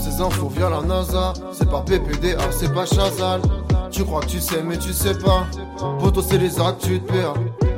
ces 0.00 0.20
infos 0.20 0.48
via 0.48 0.70
la 0.70 0.80
NASA. 0.80 1.34
C'est 1.52 1.68
pas 1.68 1.80
PPDA, 1.82 2.50
c'est 2.50 2.72
pas 2.72 2.86
Chazal. 2.86 3.40
Tu 3.90 4.04
crois 4.04 4.20
que 4.22 4.26
tu 4.26 4.40
sais, 4.40 4.62
mais 4.62 4.78
tu 4.78 4.92
sais 4.92 5.14
pas. 5.14 5.46
Poto, 6.00 6.22
c'est 6.22 6.38
les 6.38 6.58
actes, 6.60 6.82
tu 6.82 7.00
te 7.00 7.12
perds. 7.12 7.34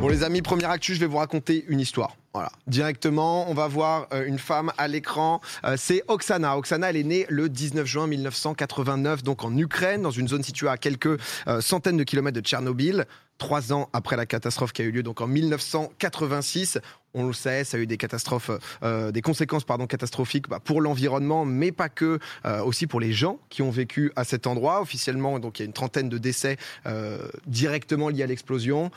Bon 0.06 0.12
les 0.12 0.22
amis, 0.22 0.40
première 0.40 0.70
actu, 0.70 0.94
je 0.94 1.00
vais 1.00 1.06
vous 1.06 1.16
raconter 1.16 1.64
une 1.66 1.80
histoire. 1.80 2.16
Voilà, 2.32 2.52
directement, 2.68 3.50
on 3.50 3.54
va 3.54 3.66
voir 3.66 4.06
euh, 4.12 4.24
une 4.24 4.38
femme 4.38 4.70
à 4.78 4.86
l'écran. 4.86 5.40
Euh, 5.64 5.74
c'est 5.76 6.04
Oksana. 6.06 6.56
Oksana, 6.56 6.90
elle 6.90 6.96
est 6.96 7.02
née 7.02 7.26
le 7.28 7.48
19 7.48 7.84
juin 7.84 8.06
1989, 8.06 9.24
donc 9.24 9.42
en 9.42 9.56
Ukraine, 9.56 10.02
dans 10.02 10.12
une 10.12 10.28
zone 10.28 10.44
située 10.44 10.68
à 10.68 10.76
quelques 10.76 11.18
euh, 11.48 11.60
centaines 11.60 11.96
de 11.96 12.04
kilomètres 12.04 12.36
de 12.36 12.40
Tchernobyl. 12.40 13.04
Trois 13.38 13.72
ans 13.72 13.90
après 13.92 14.16
la 14.16 14.26
catastrophe 14.26 14.72
qui 14.72 14.80
a 14.80 14.84
eu 14.84 14.92
lieu, 14.92 15.02
donc 15.02 15.20
en 15.20 15.26
1986. 15.26 16.78
On 17.12 17.26
le 17.26 17.32
sait, 17.32 17.64
ça 17.64 17.76
a 17.76 17.80
eu 17.80 17.86
des 17.86 17.96
catastrophes, 17.96 18.50
euh, 18.82 19.10
des 19.10 19.22
conséquences 19.22 19.64
pardon 19.64 19.86
catastrophiques 19.86 20.48
bah, 20.48 20.60
pour 20.62 20.82
l'environnement, 20.82 21.44
mais 21.44 21.72
pas 21.72 21.88
que, 21.88 22.18
euh, 22.44 22.62
aussi 22.62 22.86
pour 22.86 23.00
les 23.00 23.12
gens 23.12 23.38
qui 23.48 23.62
ont 23.62 23.70
vécu 23.70 24.12
à 24.16 24.24
cet 24.24 24.46
endroit. 24.46 24.80
Officiellement, 24.82 25.38
donc 25.38 25.58
il 25.58 25.62
y 25.62 25.64
a 25.64 25.66
une 25.66 25.72
trentaine 25.72 26.08
de 26.10 26.18
décès 26.18 26.58
euh, 26.86 27.28
directement 27.46 28.10
liés 28.10 28.22
à 28.22 28.26
l'explosion. 28.26 28.90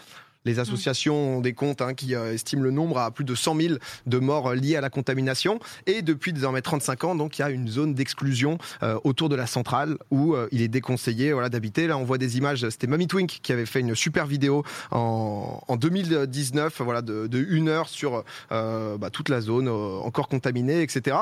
Les 0.45 0.59
associations 0.59 1.37
ont 1.37 1.41
des 1.41 1.53
comptes 1.53 1.81
hein, 1.81 1.93
qui 1.93 2.15
euh, 2.15 2.33
estiment 2.33 2.63
le 2.63 2.71
nombre 2.71 2.97
à 2.97 3.11
plus 3.11 3.25
de 3.25 3.35
100 3.35 3.55
000 3.59 3.73
de 4.05 4.19
morts 4.19 4.53
liés 4.53 4.77
à 4.77 4.81
la 4.81 4.89
contamination. 4.89 5.59
Et 5.85 6.01
depuis 6.01 6.31
désormais 6.31 6.61
35 6.61 7.03
ans, 7.03 7.15
donc 7.15 7.37
il 7.37 7.41
y 7.41 7.45
a 7.45 7.49
une 7.49 7.67
zone 7.67 7.93
d'exclusion 7.93 8.57
euh, 8.81 8.97
autour 9.03 9.27
de 9.27 9.35
la 9.35 9.47
centrale 9.47 9.97
où 10.11 10.35
euh, 10.35 10.47
il 10.53 10.61
est 10.61 10.69
déconseillé 10.69 11.33
voilà, 11.33 11.49
d'habiter. 11.49 11.87
Là, 11.87 11.97
on 11.97 12.05
voit 12.05 12.17
des 12.17 12.37
images. 12.37 12.67
C'était 12.69 12.87
Mummy 12.87 13.07
Twink 13.07 13.39
qui 13.43 13.51
avait 13.51 13.65
fait 13.65 13.81
une 13.81 13.95
super 13.95 14.25
vidéo 14.25 14.63
en, 14.91 15.61
en 15.67 15.75
2019, 15.75 16.81
voilà, 16.83 17.01
de, 17.01 17.27
de 17.27 17.45
une 17.49 17.67
heure 17.67 17.89
sur 17.89 18.23
euh, 18.53 18.97
bah, 18.97 19.09
toute 19.09 19.27
la 19.27 19.41
zone 19.41 19.67
encore 19.67 20.29
contaminée, 20.29 20.81
etc. 20.81 21.17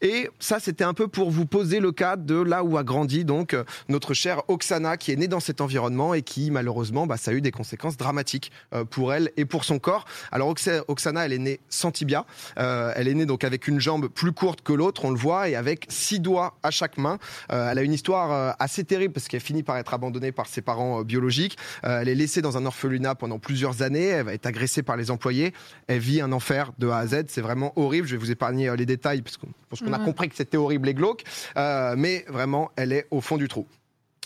Et 0.00 0.28
ça, 0.38 0.58
c'était 0.58 0.84
un 0.84 0.94
peu 0.94 1.06
pour 1.08 1.30
vous 1.30 1.46
poser 1.46 1.80
le 1.80 1.92
cadre 1.92 2.24
de 2.24 2.34
là 2.34 2.64
où 2.64 2.76
a 2.78 2.82
grandi 2.82 3.24
donc 3.24 3.56
notre 3.88 4.14
chère 4.14 4.42
Oksana, 4.48 4.96
qui 4.96 5.12
est 5.12 5.16
née 5.16 5.28
dans 5.28 5.40
cet 5.40 5.60
environnement 5.60 6.14
et 6.14 6.22
qui 6.22 6.50
malheureusement, 6.50 7.06
bah, 7.06 7.16
ça 7.16 7.30
a 7.30 7.34
eu 7.34 7.40
des 7.40 7.50
conséquences 7.50 7.96
dramatiques 7.96 8.52
pour 8.90 9.12
elle 9.12 9.30
et 9.36 9.44
pour 9.44 9.64
son 9.64 9.78
corps. 9.78 10.04
Alors 10.32 10.48
Oksana, 10.48 11.26
elle 11.26 11.32
est 11.32 11.38
née 11.38 11.60
sans 11.68 11.90
tibia. 11.90 12.26
Euh, 12.58 12.92
elle 12.96 13.08
est 13.08 13.14
née 13.14 13.26
donc 13.26 13.44
avec 13.44 13.68
une 13.68 13.80
jambe 13.80 14.08
plus 14.08 14.32
courte 14.32 14.62
que 14.62 14.72
l'autre, 14.72 15.04
on 15.04 15.10
le 15.10 15.18
voit, 15.18 15.48
et 15.48 15.56
avec 15.56 15.86
six 15.88 16.20
doigts 16.20 16.56
à 16.62 16.70
chaque 16.70 16.98
main. 16.98 17.18
Euh, 17.52 17.70
elle 17.70 17.78
a 17.78 17.82
une 17.82 17.92
histoire 17.92 18.32
euh, 18.32 18.52
assez 18.58 18.84
terrible 18.84 19.14
parce 19.14 19.28
qu'elle 19.28 19.40
finit 19.40 19.62
par 19.62 19.76
être 19.76 19.94
abandonnée 19.94 20.32
par 20.32 20.46
ses 20.46 20.62
parents 20.62 21.00
euh, 21.00 21.04
biologiques. 21.04 21.56
Euh, 21.84 22.00
elle 22.00 22.08
est 22.08 22.14
laissée 22.14 22.42
dans 22.42 22.56
un 22.56 22.66
orphelinat 22.66 23.14
pendant 23.14 23.38
plusieurs 23.38 23.82
années. 23.82 24.06
Elle 24.06 24.26
va 24.26 24.34
être 24.34 24.46
agressée 24.46 24.82
par 24.82 24.96
les 24.96 25.10
employés. 25.10 25.52
Elle 25.86 25.98
vit 25.98 26.20
un 26.20 26.32
enfer 26.32 26.72
de 26.78 26.88
A 26.88 26.98
à 26.98 27.06
Z. 27.06 27.24
C'est 27.28 27.40
vraiment 27.40 27.72
horrible. 27.76 28.06
Je 28.06 28.12
vais 28.12 28.20
vous 28.20 28.30
épargner 28.30 28.68
euh, 28.68 28.76
les 28.76 28.86
détails 28.86 29.22
parce 29.22 29.36
qu'on 29.36 29.48
qu'on 29.84 29.92
a 29.92 29.98
compris 29.98 30.28
que 30.28 30.36
c'était 30.36 30.56
horrible 30.56 30.88
et 30.88 30.94
glauque. 30.94 31.24
Euh, 31.56 31.94
mais 31.98 32.24
vraiment, 32.28 32.70
elle 32.76 32.92
est 32.92 33.06
au 33.10 33.20
fond 33.20 33.36
du 33.36 33.48
trou 33.48 33.66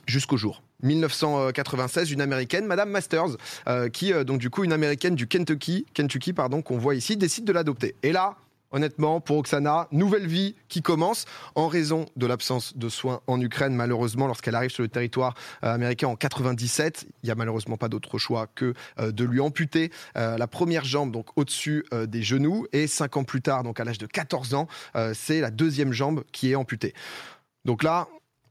jusqu'au 0.06 0.36
jour. 0.36 0.62
1996, 0.82 2.12
une 2.12 2.20
américaine, 2.20 2.66
Madame 2.66 2.90
Masters, 2.90 3.36
euh, 3.68 3.88
qui 3.88 4.12
euh, 4.12 4.24
donc 4.24 4.38
du 4.38 4.50
coup 4.50 4.64
une 4.64 4.72
américaine 4.72 5.14
du 5.14 5.26
Kentucky, 5.26 5.86
Kentucky 5.94 6.32
pardon, 6.32 6.62
qu'on 6.62 6.78
voit 6.78 6.94
ici, 6.94 7.16
décide 7.16 7.44
de 7.44 7.52
l'adopter. 7.52 7.96
Et 8.02 8.12
là, 8.12 8.36
honnêtement, 8.70 9.20
pour 9.20 9.38
Oksana, 9.38 9.88
nouvelle 9.90 10.26
vie 10.26 10.54
qui 10.68 10.82
commence 10.82 11.24
en 11.54 11.68
raison 11.68 12.06
de 12.16 12.26
l'absence 12.26 12.76
de 12.76 12.88
soins 12.88 13.20
en 13.26 13.40
Ukraine. 13.40 13.74
Malheureusement, 13.74 14.26
lorsqu'elle 14.26 14.54
arrive 14.54 14.70
sur 14.70 14.82
le 14.82 14.88
territoire 14.88 15.34
euh, 15.64 15.74
américain 15.74 16.06
en 16.06 16.16
97, 16.16 17.06
il 17.22 17.26
n'y 17.26 17.30
a 17.32 17.34
malheureusement 17.34 17.76
pas 17.76 17.88
d'autre 17.88 18.18
choix 18.18 18.46
que 18.54 18.74
de 18.98 19.24
lui 19.24 19.40
amputer 19.40 19.90
la 20.14 20.46
première 20.46 20.84
jambe 20.84 21.12
donc 21.12 21.26
au-dessus 21.36 21.84
des 22.06 22.22
genoux. 22.22 22.66
Et 22.72 22.86
cinq 22.86 23.16
ans 23.16 23.24
plus 23.24 23.42
tard, 23.42 23.62
donc 23.62 23.80
à 23.80 23.84
l'âge 23.84 23.98
de 23.98 24.06
14 24.06 24.54
ans, 24.54 24.68
c'est 25.14 25.40
la 25.40 25.50
deuxième 25.50 25.92
jambe 25.92 26.24
qui 26.32 26.50
est 26.50 26.54
amputée. 26.54 26.94
Donc 27.64 27.82
là, 27.82 28.08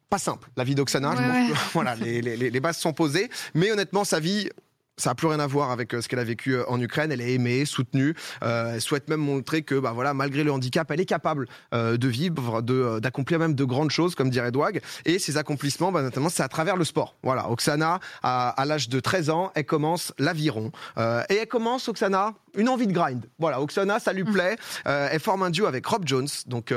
pas 0.10 0.18
simple, 0.20 0.50
la 0.56 0.64
vie 0.64 0.76
Ouais, 1.20 1.32
ouais. 1.32 1.50
que, 1.52 1.58
voilà, 1.74 1.96
les, 1.96 2.22
les- 2.22 2.38
les- 2.38 2.50
les 2.50 2.60
bases 2.60 2.78
sont 2.78 2.94
posées. 2.94 3.30
Mais 3.54 3.72
honnêtement, 3.72 4.04
sa 4.04 4.20
vie. 4.20 4.50
Ça 4.98 5.12
n'a 5.12 5.16
plus 5.16 5.28
rien 5.28 5.40
à 5.40 5.48
voir 5.48 5.72
avec 5.72 5.94
euh, 5.94 6.02
ce 6.02 6.08
qu'elle 6.08 6.20
a 6.20 6.24
vécu 6.24 6.56
euh, 6.56 6.64
en 6.68 6.82
Ukraine. 6.82 7.12
Elle 7.12 7.22
est 7.22 7.34
aimée, 7.34 7.66
soutenue. 7.66 8.16
Euh, 8.44 8.74
elle 8.74 8.82
souhaite 8.82 9.08
même 9.10 9.20
montrer 9.20 9.62
que, 9.62 9.76
bah 9.76 9.92
voilà, 9.94 10.14
malgré 10.14 10.44
le 10.44 10.52
handicap, 10.52 10.90
elle 10.90 11.00
est 11.00 11.06
capable 11.06 11.48
euh, 11.74 11.98
de 11.98 12.08
vivre, 12.08 12.62
de, 12.62 13.00
d'accomplir 13.00 13.38
même 13.38 13.54
de 13.54 13.64
grandes 13.64 13.92
choses, 13.92 14.16
comme 14.16 14.30
dirait 14.30 14.52
Douag. 14.52 14.82
Et 15.06 15.20
ses 15.20 15.38
accomplissements, 15.38 15.92
bah, 15.92 16.02
notamment, 16.02 16.30
c'est 16.30 16.44
à 16.44 16.48
travers 16.48 16.78
le 16.78 16.84
sport. 16.84 17.16
Voilà, 17.22 17.50
Oksana, 17.52 18.00
à, 18.24 18.50
à 18.50 18.66
l'âge 18.66 18.90
de 18.90 19.00
13 19.00 19.30
ans, 19.30 19.52
elle 19.56 19.66
commence 19.66 20.14
l'aviron. 20.18 20.72
Euh, 20.98 21.24
et 21.30 21.36
elle 21.36 21.48
commence, 21.48 21.88
Oksana, 21.88 22.34
une 22.56 22.70
envie 22.70 22.88
de 22.88 22.94
grind. 22.94 23.24
Voilà, 23.38 23.62
Oksana, 23.62 24.00
ça 24.00 24.14
lui 24.14 24.24
plaît. 24.24 24.58
Euh, 24.88 25.10
elle 25.12 25.20
forme 25.20 25.44
un 25.44 25.52
duo 25.52 25.68
avec 25.68 25.86
Rob 25.86 26.04
Jones, 26.08 26.28
donc 26.48 26.74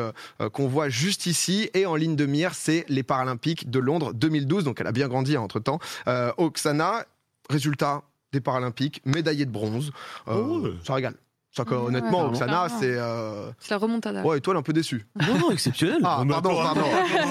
qu'on 0.53 0.69
voit 0.69 0.91
juste 0.91 1.25
ici. 1.27 1.71
Et 1.73 1.87
en 1.87 1.97
ligne 1.97 2.17
de 2.17 2.27
mire, 2.27 2.55
c'est 2.55 2.85
les 2.89 3.03
Paralympiques 3.03 3.71
de 3.71 3.79
Londres 3.79 4.13
2012. 4.13 4.65
Donc 4.65 4.81
elle 4.81 4.87
a 4.87 4.93
bien 4.93 5.09
grandi 5.09 5.37
entre 5.37 5.59
temps. 5.59 5.79
Euh, 6.07 6.33
Oksana, 6.37 7.05
résultat 7.49 8.03
des 8.33 8.41
Paralympiques, 8.41 9.03
médaillée 9.05 9.47
de 9.47 9.51
bronze. 9.51 9.91
Euh, 10.29 10.35
Oh 10.47 10.61
ouais. 10.61 10.71
Ça 10.85 10.95
régale. 10.95 11.15
Ça, 11.53 11.65
Ouais, 11.65 11.75
honnêtement, 11.75 12.23
ouais, 12.23 12.29
Oksana, 12.29 12.69
c'est. 12.69 12.95
euh, 12.97 13.51
C'est 13.59 13.73
la 13.73 13.79
remontada. 13.79 14.23
Ouais, 14.23 14.39
et 14.39 14.41
toi, 14.41 14.53
elle 14.53 14.59
est 14.59 14.61
un 14.61 14.63
peu 14.63 14.73
déçue. 14.73 15.05
Non, 15.21 15.37
non, 15.37 15.51
exceptionnel. 15.51 15.99
Ah, 16.05 16.23
pardon, 16.29 16.55
pardon. 16.63 16.85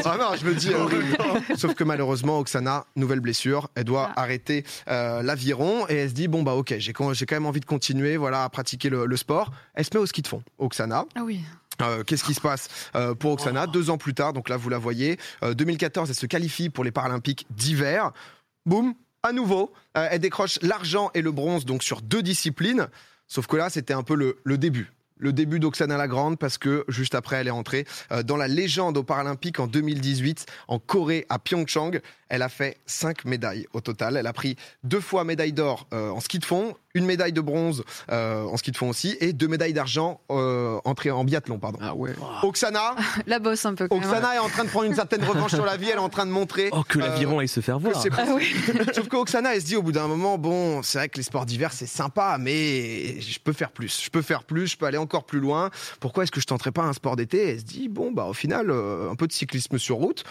Ah 0.04 0.18
non, 0.20 0.36
je 0.38 0.46
me 0.46 0.54
dis. 0.56 0.74
euh, 0.74 1.56
Sauf 1.56 1.74
que 1.74 1.86
malheureusement, 1.86 2.38
Oksana, 2.40 2.86
nouvelle 2.98 3.22
blessure, 3.22 3.70
elle 3.76 3.86
doit 3.86 4.12
Ah. 4.14 4.24
arrêter 4.24 4.66
euh, 4.90 5.22
l'aviron 5.24 5.86
et 5.88 5.96
elle 5.96 6.10
se 6.10 6.14
dit 6.14 6.28
bon 6.28 6.44
bah 6.44 6.54
ok, 6.56 6.76
j'ai 6.80 6.92
quand 6.92 7.14
même 7.32 7.46
envie 7.46 7.62
de 7.62 7.66
continuer, 7.66 8.18
voilà, 8.18 8.44
à 8.44 8.50
pratiquer 8.50 8.90
le, 8.90 9.06
le 9.06 9.16
sport. 9.16 9.52
Elle 9.74 9.86
se 9.86 9.92
met 9.94 10.02
au 10.02 10.06
ski 10.06 10.22
de 10.22 10.28
fond, 10.28 10.44
Oksana. 10.58 11.06
Ah 11.16 11.22
oui. 11.24 11.40
Euh, 11.82 12.04
Qu'est-ce 12.04 12.26
qui 12.26 12.34
se 12.34 12.42
passe 12.42 12.68
euh, 12.96 13.16
pour 13.16 13.32
Oksana? 13.32 13.68
Deux 13.68 13.90
ans 13.90 13.98
plus 13.98 14.14
tard, 14.14 14.34
donc 14.34 14.50
là 14.50 14.58
vous 14.58 14.68
la 14.68 14.80
voyez, 14.80 15.18
euh, 15.44 15.54
2014, 15.54 16.10
elle 16.10 16.16
se 16.18 16.26
qualifie 16.26 16.70
pour 16.70 16.84
les 16.84 16.92
Paralympiques 16.92 17.48
d'hiver. 17.52 18.12
Boum, 18.66 18.96
à 19.24 19.34
nouveau, 19.34 19.74
euh, 19.98 20.08
elle 20.12 20.20
décroche 20.20 20.60
l'argent 20.62 21.12
et 21.14 21.22
le 21.22 21.32
bronze 21.32 21.66
donc 21.66 21.84
sur 21.84 22.02
deux 22.02 22.22
disciplines. 22.22 22.88
Sauf 23.28 23.48
que 23.48 23.58
là, 23.58 23.70
c'était 23.70 23.94
un 23.94 24.04
peu 24.04 24.16
le, 24.16 24.58
début. 24.58 24.92
Le 25.18 25.34
début 25.34 25.60
d'Oksana 25.60 25.98
la 25.98 26.08
Grande 26.08 26.40
parce 26.40 26.58
que 26.58 26.86
juste 26.88 27.16
après, 27.16 27.36
elle 27.38 27.48
est 27.48 27.52
entrée 27.52 27.86
euh, 28.12 28.24
dans 28.24 28.38
la 28.38 28.48
légende 28.48 28.98
aux 28.98 29.04
Paralympiques 29.04 29.60
en 29.60 29.68
2018 29.68 30.46
en 30.68 30.80
Corée 30.80 31.26
à 31.30 31.38
Pyeongchang. 31.38 32.00
Elle 32.30 32.42
a 32.44 32.50
fait 32.50 32.78
cinq 32.86 33.26
médailles 33.26 33.66
au 33.74 33.82
total. 33.82 34.16
Elle 34.18 34.28
a 34.28 34.34
pris 34.34 34.56
deux 34.84 35.02
fois 35.02 35.24
médaille 35.24 35.54
d'or 35.54 35.88
euh, 35.94 36.10
en 36.12 36.20
ski 36.20 36.40
de 36.40 36.46
fond, 36.46 36.76
une 36.94 37.06
médaille 37.06 37.34
de 37.34 37.42
bronze 37.42 37.84
euh, 38.12 38.44
en 38.44 38.58
ski 38.58 38.72
de 38.72 38.78
fond 38.78 38.90
aussi 38.90 39.16
et 39.20 39.34
deux 39.34 39.48
médailles 39.48 39.74
d'argent 39.74 40.22
euh, 40.32 40.80
en, 40.86 40.94
en 41.12 41.24
biathlon. 41.24 41.60
Pardon. 41.60 41.80
Ah 41.82 41.96
ouais. 41.96 42.12
Oksana, 42.44 42.96
La 43.28 43.40
bosse 43.40 43.66
un 43.66 43.74
peu. 43.76 43.88
quand. 43.88 43.98
Oksana 43.98 44.36
est 44.36 44.40
en 44.40 44.50
train 44.50 44.64
de 44.64 44.70
prendre 44.70 44.86
une 44.86 44.96
certaine 44.96 45.24
revanche 45.24 45.54
sur 45.54 45.66
la 45.66 45.78
vie. 45.78 45.88
Elle 45.90 45.96
est 45.96 46.00
en 46.00 46.10
train 46.10 46.26
de 46.26 46.32
montrer 46.32 46.70
Oh, 46.72 46.84
que 46.88 47.00
euh, 47.00 47.02
l'aviron 47.02 47.40
aille 47.40 47.48
se 47.48 47.60
faire 47.62 47.80
voir. 47.80 48.02
c'est 48.02 48.10
Ah 48.18 48.26
oui. 48.36 48.54
Sauf 48.94 49.08
que 49.08 49.16
Oksana, 49.18 49.56
elle 49.56 49.62
se 49.62 49.66
dit 49.66 49.76
au 49.76 49.82
bout 49.84 49.92
d'un 49.92 50.08
moment, 50.08 50.38
bon, 50.38 50.82
c'est 50.84 50.98
vrai 51.00 51.10
que 51.10 51.18
les 51.18 51.24
sports 51.24 51.46
d'hiver, 51.46 51.74
c'est 51.74 51.86
sympa, 51.88 52.38
mais 52.40 53.20
je 53.22 53.40
peux 53.40 53.54
faire 53.54 53.72
plus. 53.72 54.02
Je 54.04 54.10
peux 54.10 54.22
faire 54.22 54.44
plus, 54.44 54.68
je 54.68 54.78
peux 54.78 54.86
aller 54.86 54.98
encore 54.98 55.24
plus 55.26 55.40
loin. 55.40 55.70
Pourquoi 56.00 56.24
est-ce 56.24 56.32
que 56.32 56.42
je 56.42 56.46
tenterais 56.48 56.72
pas 56.72 56.84
un 56.84 56.94
sport 56.94 57.16
d'été? 57.16 57.50
Elle 57.50 57.60
se 57.60 57.64
dit, 57.66 57.88
bon, 57.90 58.12
bah, 58.12 58.26
au 58.26 58.34
final, 58.34 58.70
euh, 58.70 59.10
un 59.12 59.16
peu 59.16 59.28
de 59.28 59.32
cyclisme 59.34 59.78
sur 59.78 59.96
route, 59.98 60.24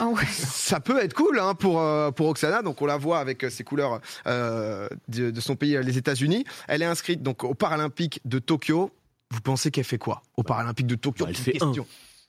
Ah 0.00 0.06
ouais. 0.06 0.24
ça 0.30 0.80
peut 0.80 1.02
être 1.02 1.14
cool 1.18 1.38
hein, 1.40 1.54
pour, 1.54 1.80
euh, 1.80 2.10
pour 2.12 2.28
Oksana. 2.28 2.62
Donc, 2.62 2.80
on 2.80 2.86
la 2.86 2.96
voit 2.96 3.18
avec 3.18 3.42
euh, 3.44 3.50
ses 3.50 3.64
couleurs 3.64 4.00
euh, 4.28 4.88
de, 5.08 5.30
de 5.32 5.40
son 5.40 5.56
pays, 5.56 5.76
les 5.82 5.98
États-Unis. 5.98 6.44
Elle 6.68 6.82
est 6.82 6.86
inscrite 6.86 7.22
donc 7.22 7.42
aux 7.42 7.54
Paralympiques 7.54 8.20
de 8.24 8.38
Tokyo. 8.38 8.90
Vous 9.30 9.40
pensez 9.40 9.70
qu'elle 9.72 9.84
fait 9.84 9.98
quoi 9.98 10.22
aux 10.36 10.42
Paralympiques 10.44 10.86
de 10.86 10.94
Tokyo? 10.94 11.24
Bah, 11.24 11.30
elle 11.30 11.34
Petite 11.36 11.44
fait 11.56 11.62
un. 11.62 11.66
question. 11.66 11.86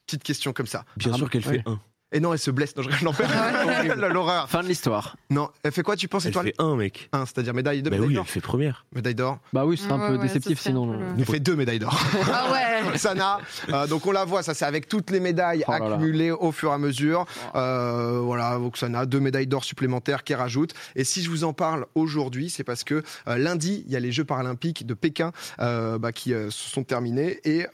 Petite 0.08 0.24
question 0.24 0.54
comme 0.54 0.66
ça. 0.68 0.86
Bien 0.98 1.12
Ah, 1.14 1.18
sûr 1.18 1.30
qu'elle 1.30 1.46
ouais. 1.48 1.60
fait 1.60 1.64
un. 1.68 1.80
Et 2.12 2.20
non, 2.20 2.34
elle 2.34 2.40
se 2.40 2.50
blesse. 2.50 2.76
Non, 2.76 2.82
je 2.84 3.06
l'en 3.06 3.14
Ah 3.22 3.96
L'horreur. 4.10 4.50
Fin 4.50 4.64
de 4.64 4.68
l'histoire. 4.68 5.16
Non, 5.30 5.50
elle 5.64 5.72
fait 5.72 5.84
quoi, 5.84 5.96
tu 5.96 6.08
penses, 6.08 6.26
Elle 6.26 6.30
étoile 6.32 6.48
fait 6.48 6.56
un, 6.58 6.76
mec. 6.76 7.08
Un, 7.14 7.26
c'est-à-dire 7.28 7.54
médaille 7.54 7.84
de 7.84 7.90
Bah 7.90 7.98
médaille 7.98 8.08
oui, 8.10 8.14
d'or 8.16 8.26
elle 8.28 8.32
fait 8.32 8.42
première. 8.42 8.86
Médaille 8.96 9.14
d'or. 9.16 9.38
Bah 9.54 9.66
oui, 9.66 9.78
c'est 9.78 9.92
un 9.92 10.00
Ouais, 10.00 10.08
peu 10.08 10.14
ouais, 10.16 10.22
déceptif 10.24 10.60
sinon. 10.60 10.92
le- 10.92 11.00
Elle 11.20 11.26
fait 11.26 11.40
deux 11.40 11.56
médailles 11.56 11.78
d'or. 11.80 11.96
Ah 12.34 12.52
ouais. 12.52 12.98
Sana, 12.98 13.40
euh, 13.72 13.86
donc 13.88 14.08
on 14.08 14.12
la 14.12 14.26
voit, 14.26 14.42
ça 14.42 14.54
c'est 14.56 14.66
avec 14.66 14.88
toutes 14.88 15.12
les 15.12 15.20
médailles 15.20 15.64
Oh 15.68 15.72
là 15.72 15.80
là. 15.80 15.86
accumulées 15.96 16.32
au 16.32 16.52
fur 16.52 16.72
et 16.72 16.74
à 16.74 16.78
mesure. 16.80 17.26
Euh, 17.56 18.20
voilà, 18.24 18.60
Oksana, 18.60 19.06
deux 19.06 19.20
médailles 19.20 19.46
d'or 19.48 19.64
supplémentaires 19.64 20.24
qu'elle 20.24 20.38
rajoute. 20.38 20.74
Et 20.96 21.04
si 21.04 21.22
je 21.22 21.30
vous 21.30 21.44
en 21.44 21.54
parle 21.54 21.86
aujourd'hui, 21.94 22.50
c'est 22.50 22.64
parce 22.64 22.84
que 22.84 23.04
euh, 23.28 23.38
lundi, 23.38 23.84
il 23.86 23.94
y 23.94 23.96
a 23.96 24.00
les 24.00 24.12
Jeux 24.12 24.24
paralympiques 24.26 24.88
de 24.88 24.94
Pékin 24.96 25.32
bah, 25.60 26.12
qui 26.14 26.32
se 26.32 26.50
sont 26.50 26.84
terminés. 26.84 27.40
Et 27.44 27.68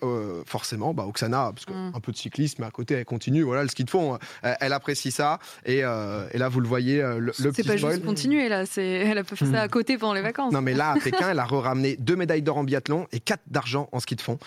forcément, 0.45 0.93
bah, 0.93 1.05
Oksana, 1.07 1.51
parce 1.53 1.65
que 1.65 1.73
Mm. 1.75 1.91
un 1.95 1.99
peu 1.99 2.11
de 2.11 2.17
cyclisme, 2.17 2.57
mais 2.61 2.67
à 2.67 2.71
côté, 2.71 2.93
elle 2.95 3.05
continue. 3.05 3.43
Voilà, 3.43 3.63
le 3.63 3.69
ski 3.69 3.83
de 3.83 3.89
fond, 3.89 4.17
elle, 4.41 4.57
elle 4.61 4.73
apprécie 4.73 5.11
ça. 5.11 5.39
Et, 5.65 5.83
euh, 5.83 6.27
et 6.31 6.37
là, 6.37 6.49
vous 6.49 6.59
le 6.59 6.67
voyez, 6.67 7.01
euh, 7.01 7.19
le, 7.19 7.25
le 7.27 7.33
C'est 7.33 7.49
petit 7.51 7.63
pas 7.67 7.77
spoil. 7.77 7.93
juste 7.93 8.05
continuer 8.05 8.49
là, 8.49 8.63
elle 8.77 9.17
a 9.17 9.23
pas 9.23 9.35
fait 9.35 9.45
ça 9.45 9.61
à 9.61 9.67
côté 9.67 9.97
pendant 9.97 10.13
les 10.13 10.21
vacances. 10.21 10.53
Non, 10.53 10.61
mais 10.61 10.73
là, 10.73 10.91
à 10.91 10.99
Pékin, 10.99 11.29
elle 11.31 11.39
a 11.39 11.45
ramené 11.45 11.95
deux 11.97 12.15
médailles 12.15 12.41
d'or 12.41 12.57
en 12.57 12.63
biathlon 12.63 13.07
et 13.11 13.19
quatre 13.19 13.43
d'argent 13.47 13.89
en 13.91 13.99
ski 13.99 14.15
de 14.15 14.21
fond. 14.21 14.37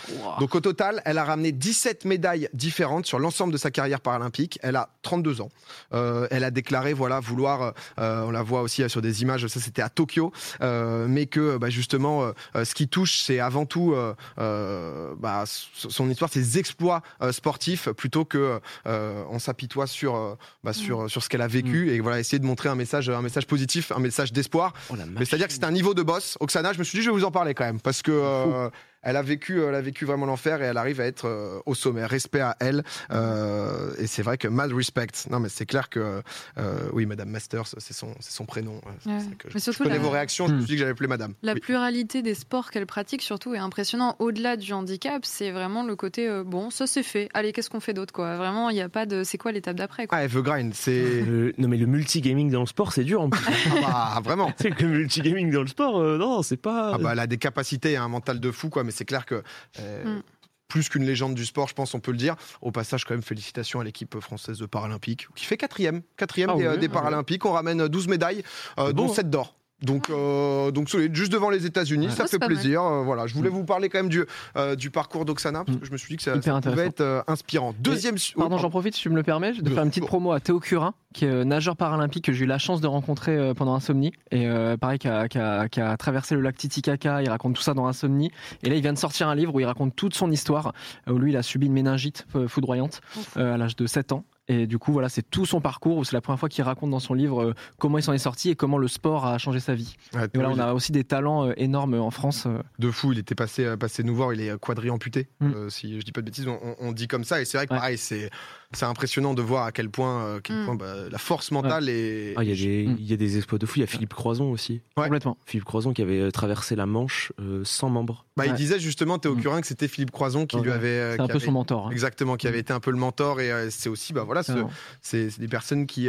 Donc 0.41 0.55
au 0.55 0.61
total, 0.61 1.03
elle 1.05 1.19
a 1.19 1.25
ramené 1.25 1.53
17 1.53 2.05
médailles 2.05 2.49
différentes 2.53 3.07
sur 3.07 3.19
l'ensemble 3.19 3.53
de 3.53 3.59
sa 3.59 3.71
carrière 3.71 4.01
paralympique. 4.01 4.59
Elle 4.63 4.77
a 4.77 4.91
32 5.03 5.41
ans. 5.41 5.51
Euh, 5.95 6.27
elle 6.31 6.45
a 6.45 6.51
déclaré 6.51 6.93
voilà 6.93 7.21
vouloir, 7.21 7.75
euh, 7.99 8.23
on 8.23 8.31
la 8.31 8.43
voit 8.43 8.63
aussi 8.63 8.83
euh, 8.83 8.89
sur 8.89 9.03
des 9.03 9.23
images, 9.23 9.47
ça 9.47 9.61
c'était 9.61 9.83
à 9.83 9.89
Tokyo, 9.89 10.33
euh, 10.61 11.07
mais 11.09 11.27
que 11.27 11.57
bah, 11.57 11.71
justement 11.71 12.23
euh, 12.23 12.33
euh, 12.57 12.65
ce 12.65 12.75
qui 12.75 12.89
touche 12.89 13.21
c'est 13.21 13.41
avant 13.41 13.67
tout 13.67 13.93
euh, 13.95 14.15
euh, 14.39 15.15
bah, 15.19 15.45
son 15.47 16.09
histoire, 16.11 16.31
ses 16.31 16.59
exploits 16.59 17.03
euh, 17.23 17.33
sportifs 17.33 17.89
plutôt 17.91 18.25
que 18.25 18.61
euh, 18.87 19.25
on 19.31 19.39
s'apitoie 19.39 19.68
sur 19.87 20.17
euh, 20.17 20.35
bah, 20.65 20.73
sur 20.73 21.11
sur 21.11 21.23
ce 21.23 21.29
qu'elle 21.29 21.43
a 21.43 21.49
vécu 21.49 21.91
et 21.91 22.01
voilà 22.01 22.19
essayer 22.19 22.39
de 22.39 22.47
montrer 22.47 22.69
un 22.69 22.75
message 22.75 23.09
un 23.09 23.23
message 23.23 23.47
positif, 23.47 23.93
un 23.93 23.99
message 23.99 24.33
d'espoir. 24.33 24.73
Oh, 24.91 24.95
Mais 25.19 25.25
c'est-à-dire 25.25 25.47
que 25.47 25.53
c'était 25.53 25.67
un 25.67 25.73
niveau 25.73 25.95
de 25.95 26.03
boss. 26.03 26.37
Oksana, 26.41 26.73
je 26.73 26.79
me 26.79 26.85
suis 26.85 26.99
dit, 26.99 27.05
je 27.05 27.11
vais 27.11 27.17
vous 27.17 27.25
en 27.25 27.31
parler 27.31 27.55
quand 27.55 27.65
même, 27.65 27.81
parce 27.81 28.03
que 28.03 28.13
euh, 28.13 28.71
elle 29.03 29.17
a 29.17 29.23
vécu, 29.23 29.63
elle 29.63 29.75
a 29.75 29.81
vécu 29.81 30.05
vraiment 30.05 30.27
l'enfer 30.27 30.61
et 30.63 30.67
elle 30.67 30.77
arrive 30.77 31.01
à 31.01 31.05
être 31.07 31.27
euh, 31.27 31.59
au 31.67 31.75
sommet. 31.75 32.05
Respect 32.05 32.41
à 32.41 32.57
elle. 32.61 32.83
Euh, 33.11 33.93
et 33.99 34.07
c'est 34.07 34.23
vrai 34.23 34.39
que 34.39 34.49
mad 34.49 34.73
respect. 34.73 35.07
Non, 35.31 35.41
mais 35.41 35.49
c'est 35.49 35.67
clair 35.67 35.89
que 35.89 36.23
euh, 36.59 36.79
oui, 36.93 37.07
Madame 37.07 37.29
Masters, 37.31 37.67
c'est 37.79 37.93
son, 37.95 38.15
c'est 38.21 38.33
son 38.33 38.45
prénom. 38.45 38.81
Euh, 38.87 38.91
c'est 39.03 39.09
Ouais. 39.11 39.19
que 39.39 39.49
je, 39.49 39.55
Mais 39.55 39.59
je 39.61 39.65
surtout 39.65 39.83
connais 39.85 39.97
la- 39.97 40.03
vos 40.03 40.11
réactions. 40.11 40.47
Je 40.49 40.53
me 40.55 40.59
suis 40.61 40.67
dit 40.67 40.73
que 40.75 40.79
j'allais 40.81 40.91
appeler 40.93 41.09
Madame. 41.09 41.35
La 41.43 41.55
Oui. 41.55 41.61
pluralité 41.61 42.23
des 42.23 42.35
sports 42.35 42.71
qu'elle 42.71 42.87
pratique 42.87 43.23
surtout 43.23 43.55
est 43.55 43.59
impressionnant. 43.59 44.17
Au-delà 44.19 44.57
du 44.57 44.73
handicap, 44.73 45.25
c'est 45.25 45.51
vraiment 45.51 45.85
le 45.85 45.97
côté 45.97 46.29
euh, 46.29 46.45
bon, 46.45 46.71
ça 46.71 46.87
c'est 46.87 47.03
fait. 47.03 47.29
Allez, 47.35 47.53
qu'est-ce 47.53 47.71
qu'on 47.71 47.81
fait 47.81 47.95
d'autre 47.95 48.13
quoi? 48.13 48.37
Vraiment, 48.37 48.71
il 48.71 48.75
n'y 48.75 48.81
a 48.83 48.89
pas 48.89 49.07
de 49.07 49.25
c'est 49.25 49.39
quoi 49.39 49.53
l'étape 49.53 49.77
d'après 49.77 50.07
quoi? 50.07 50.19
Ah, 50.19 50.23
elle 50.25 50.31
veut 50.31 50.43
grind. 50.43 50.73
C'est 50.75 50.99
Euh, 51.29 51.53
non 51.59 51.69
mais 51.69 51.77
le 51.77 51.87
multigaming 51.87 52.51
dans 52.51 52.61
le 52.61 52.67
sport 52.67 52.93
c'est 52.93 53.05
dur 53.05 53.21
en 53.21 53.29
plus. 53.31 53.45
ah, 53.85 54.15
bah, 54.17 54.21
vraiment. 54.25 54.53
c'est 54.61 54.71
que 54.71 54.83
le 54.85 54.89
multigaming 54.99 55.51
dans 55.51 55.63
le 55.63 55.67
sport 55.67 55.99
euh, 56.01 56.17
non 56.19 56.43
c'est 56.43 56.57
pas. 56.57 56.93
Ah 56.95 56.99
bah, 56.99 57.11
elle 57.13 57.19
a 57.19 57.27
des 57.27 57.39
capacités 57.39 57.93
et 57.93 57.97
un 57.97 58.09
mental 58.09 58.41
de 58.41 58.51
fou, 58.51 58.69
quoi. 58.71 58.85
Mais 58.89 58.93
c'est 58.93 59.05
clair 59.05 59.27
que. 59.27 59.43
euh, 59.81 60.17
Mm. 60.19 60.23
Plus 60.69 60.89
qu'une 60.91 61.05
légende 61.05 61.35
du 61.35 61.47
sport, 61.47 61.67
je 61.69 61.75
pense, 61.75 61.95
on 61.95 62.01
peut 62.01 62.11
le 62.11 62.19
dire. 62.19 62.37
Au 62.61 62.71
passage, 62.71 63.05
quand 63.05 63.15
même, 63.15 63.23
félicitations 63.23 63.81
à 63.81 63.85
l'équipe 63.85 64.19
française 64.21 64.59
de 64.59 64.67
Paralympique, 64.67 65.27
qui 65.35 65.47
fait 65.47 65.57
quatrième, 65.57 66.03
quatrième 66.19 66.51
Ah 66.53 66.57
des, 66.57 66.69
oui, 66.69 66.75
des 66.79 66.87
oui. 66.87 66.93
Paralympiques. 66.93 67.47
On 67.47 67.53
ramène 67.53 67.89
12 67.89 68.07
médailles, 68.09 68.43
euh, 68.79 68.93
dont 68.93 69.07
beau, 69.07 69.11
hein. 69.13 69.15
7 69.15 69.31
d'or. 69.31 69.55
Donc, 69.83 70.11
euh, 70.11 70.73
donc 70.73 70.91
solide, 70.91 71.15
juste 71.15 71.31
devant 71.31 71.51
les 71.51 71.65
États-Unis, 71.65 72.07
Ouais. 72.09 72.13
ça 72.13 72.27
fait 72.27 72.39
plaisir. 72.41 72.83
Euh, 72.83 73.03
voilà, 73.05 73.29
je 73.29 73.35
voulais 73.35 73.49
vous 73.49 73.65
parler 73.65 73.89
quand 73.89 73.99
même 73.99 74.09
du, 74.09 74.25
euh, 74.57 74.75
du 74.75 74.91
parcours 74.91 75.25
d'Oksana, 75.25 75.63
parce 75.65 75.77
Mm. 75.77 75.81
que 75.81 75.87
je 75.87 75.93
me 75.93 75.97
suis 75.97 76.09
dit 76.09 76.17
que 76.17 76.23
ça, 76.25 76.33
pouvait 76.61 76.87
être 76.87 77.25
inspirant. 77.29 77.75
Deuxième. 77.79 78.17
Pardon, 78.37 78.57
oui, 78.57 78.63
j'en 78.63 78.71
profite 78.71 78.95
si 78.97 79.03
tu 79.03 79.09
me 79.11 79.15
le 79.15 79.23
permets, 79.23 79.53
de 79.53 79.71
faire 79.71 79.85
une 79.85 79.91
petite 79.91 80.07
promo 80.07 80.33
à 80.33 80.41
Théo 80.41 80.59
Curin, 80.59 80.95
qui 81.15 81.27
est 81.27 81.45
nageur 81.45 81.77
paralympique 81.77 82.25
que 82.25 82.33
j'ai 82.33 82.45
eu 82.45 82.49
la 82.49 82.59
chance 82.59 82.81
de 82.81 82.89
rencontrer 82.89 83.53
pendant 83.55 83.75
Insomnie. 83.77 84.13
Et 84.33 84.49
pareil, 84.81 84.99
qui 84.99 85.07
a, 85.09 85.29
qui 85.29 85.39
a- 85.39 85.69
qui 85.69 85.81
a 85.81 85.97
traversé 85.97 86.35
le 86.35 86.41
lac 86.41 86.57
Titicaca, 86.57 87.23
il 87.23 87.29
raconte 87.29 87.55
tout 87.55 87.63
ça 87.63 87.75
dans 87.75 87.87
Insomnie. 87.87 88.33
Et 88.65 88.69
là, 88.71 88.75
il 88.75 88.83
vient 88.83 88.93
de 88.93 88.99
sortir 88.99 89.29
un 89.29 89.35
livre 89.37 89.55
où 89.55 89.61
il 89.61 89.65
raconte 89.67 89.95
toute 89.95 90.15
son 90.15 90.31
histoire, 90.33 90.73
où 91.09 91.19
lui, 91.19 91.31
il 91.33 91.37
a 91.37 91.43
subi 91.43 91.67
une 91.67 91.73
méningite 91.73 92.27
foudroyante 92.49 93.01
à 93.37 93.57
l'âge 93.57 93.77
de 93.77 93.87
7 93.87 94.11
ans. 94.13 94.25
Et 94.49 94.67
du 94.67 94.79
coup, 94.79 94.93
voilà, 94.93 95.09
c'est 95.11 95.29
tout 95.29 95.45
son 95.45 95.61
parcours, 95.61 96.05
c'est 96.07 96.15
la 96.15 96.21
première 96.23 96.39
fois 96.41 96.49
qu'il 96.49 96.65
raconte 96.65 96.91
dans 96.91 97.01
son 97.01 97.13
livre 97.15 97.43
euh, 97.43 97.55
comment 97.79 97.99
il 97.99 98.03
s'en 98.03 98.15
est 98.15 98.19
sorti 98.19 98.49
et 98.51 98.57
comment 98.57 98.79
le 98.79 98.89
sport 98.89 99.27
a 99.27 99.37
changé 99.39 99.61
sa 99.61 99.75
vie. 99.75 99.95
Et 100.15 100.17
voilà, 100.35 100.51
il 100.51 100.55
on 100.55 100.59
a 100.59 100.73
aussi 100.73 100.91
des 100.91 101.05
talents 101.05 101.47
euh, 101.49 101.53
énormes 101.59 101.95
en 101.95 102.11
France. 102.11 102.47
euh, 102.47 102.59
de 102.79 102.91
fou. 102.91 103.13
Il 103.13 103.19
était 103.19 103.35
passé, 103.35 103.65
euh, 103.67 103.77
passé 103.77 104.03
nous 104.03 104.15
voir. 104.17 104.33
Il 104.33 104.41
est 104.41 104.59
quadri-amputé, 104.59 105.29
Mm. 105.41 105.53
euh, 105.55 105.69
si 105.69 106.01
je 106.01 106.05
dis 106.05 106.13
pas 106.13 106.23
de 106.23 106.27
bêtises. 106.27 106.49
On, 106.49 106.59
on- 106.63 106.77
on 106.89 106.93
dit 106.93 107.09
comme 107.09 107.25
ça. 107.25 107.41
Et 107.43 107.45
c'est 107.45 107.59
vrai 107.59 107.67
que 107.67 107.73
Ouais. 107.75 107.79
pareil, 107.79 107.99
c'est 107.99 108.31
c'est 108.75 108.85
impressionnant 108.85 109.33
de 109.35 109.41
voir 109.43 109.65
à 109.65 109.73
quel 109.73 109.89
point, 109.89 110.23
euh, 110.25 110.41
quel 110.43 110.57
Mm. 110.57 110.65
point 110.67 110.75
bah, 110.75 110.95
la 111.11 111.19
force 111.19 111.51
mentale 111.53 111.89
est. 111.89 112.35
Ah, 112.37 112.45
il 112.45 112.51
y 112.51 112.53
a 112.53 112.57
des 112.57 112.87
Mm. 112.87 112.97
il 112.99 113.07
y 113.07 113.13
a 113.13 113.17
des 113.17 113.37
exploits 113.37 113.59
de 113.59 113.65
fou. 113.67 113.75
Il 113.79 113.81
y 113.81 113.85
a 113.85 113.87
Philippe 113.87 114.13
Croison 114.15 114.51
aussi. 114.51 114.83
Ouais. 114.97 115.05
Complètement. 115.05 115.39
Philippe 115.47 115.65
Croison 115.65 115.93
qui 115.95 116.03
avait 116.03 116.21
euh, 116.21 116.31
traversé 116.31 116.77
la 116.77 116.87
Manche 116.87 117.33
euh, 117.41 117.63
sans 117.65 117.89
membres. 117.89 118.27
Bah, 118.37 118.47
Il 118.47 118.53
disait 118.55 118.79
justement, 118.79 119.19
Théo 119.19 119.35
Mm. 119.35 119.41
Curin, 119.41 119.61
que 119.63 119.67
c'était 119.67 119.89
Philippe 119.89 120.11
Croison 120.11 120.47
qui 120.47 120.57
Ouais. 120.57 120.63
lui 120.63 120.71
avait. 120.71 120.87
euh, 120.89 121.15
C'est 121.17 121.21
un 121.21 121.25
qui 121.25 121.33
peu 121.33 121.37
avait- 121.39 121.47
son 121.47 121.53
mentor. 121.53 121.87
hein. 121.87 121.91
Exactement, 121.91 122.37
qui 122.37 122.47
avait 122.47 122.59
été 122.61 122.73
un 122.73 122.81
peu 122.81 122.91
le 122.91 122.99
mentor 122.99 123.41
et 123.41 123.51
euh, 123.51 123.69
c'est 123.71 123.89
aussi, 123.89 124.13
bah 124.13 124.23
voilà, 124.25 124.43
c'est 124.43 124.55
c'est 125.01 125.39
des 125.41 125.49
personnes 125.49 125.87
qui, 125.87 126.09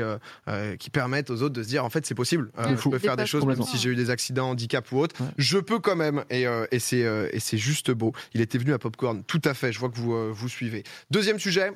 qui 0.80 0.90
permettent 0.90 1.30
aux 1.30 1.42
autres 1.42 1.56
de 1.56 1.64
se 1.64 1.68
dire 1.70 1.86
en 1.86 1.90
fait 1.90 2.06
c'est 2.06 2.16
possible, 2.16 2.52
Euh, 2.58 2.64
je 2.70 2.70
peux 2.76 2.78
faut 2.78 3.00
faire 3.00 3.16
des 3.18 3.26
choses 3.26 3.46
même 3.46 3.62
si 3.64 3.78
j'ai 3.78 3.90
eu 3.90 3.96
des 3.96 4.10
accidents, 4.10 4.50
handicap 4.50 4.92
ou 4.92 4.98
autre, 5.00 5.16
Ouais. 5.22 5.28
je 5.38 5.58
peux 5.58 5.80
quand 5.80 5.96
même 5.96 6.24
et, 6.30 6.46
euh, 6.48 6.66
et 6.72 6.80
c'est 6.80 7.04
euh, 7.06 7.30
et 7.32 7.40
c'est 7.40 7.58
juste 7.58 7.92
beau. 7.92 8.14
Il 8.34 8.42
était 8.42 8.58
venu 8.58 8.74
à 8.74 8.80
Popcorn, 8.80 9.24
tout 9.24 9.42
à 9.46 9.54
fait, 9.54 9.72
je 9.72 9.80
vois 9.80 9.90
que 9.90 9.98
vous, 9.98 10.14
euh, 10.14 10.30
vous 10.34 10.50
suivez. 10.50 10.84
Deuxième 11.12 11.40
sujet. 11.40 11.72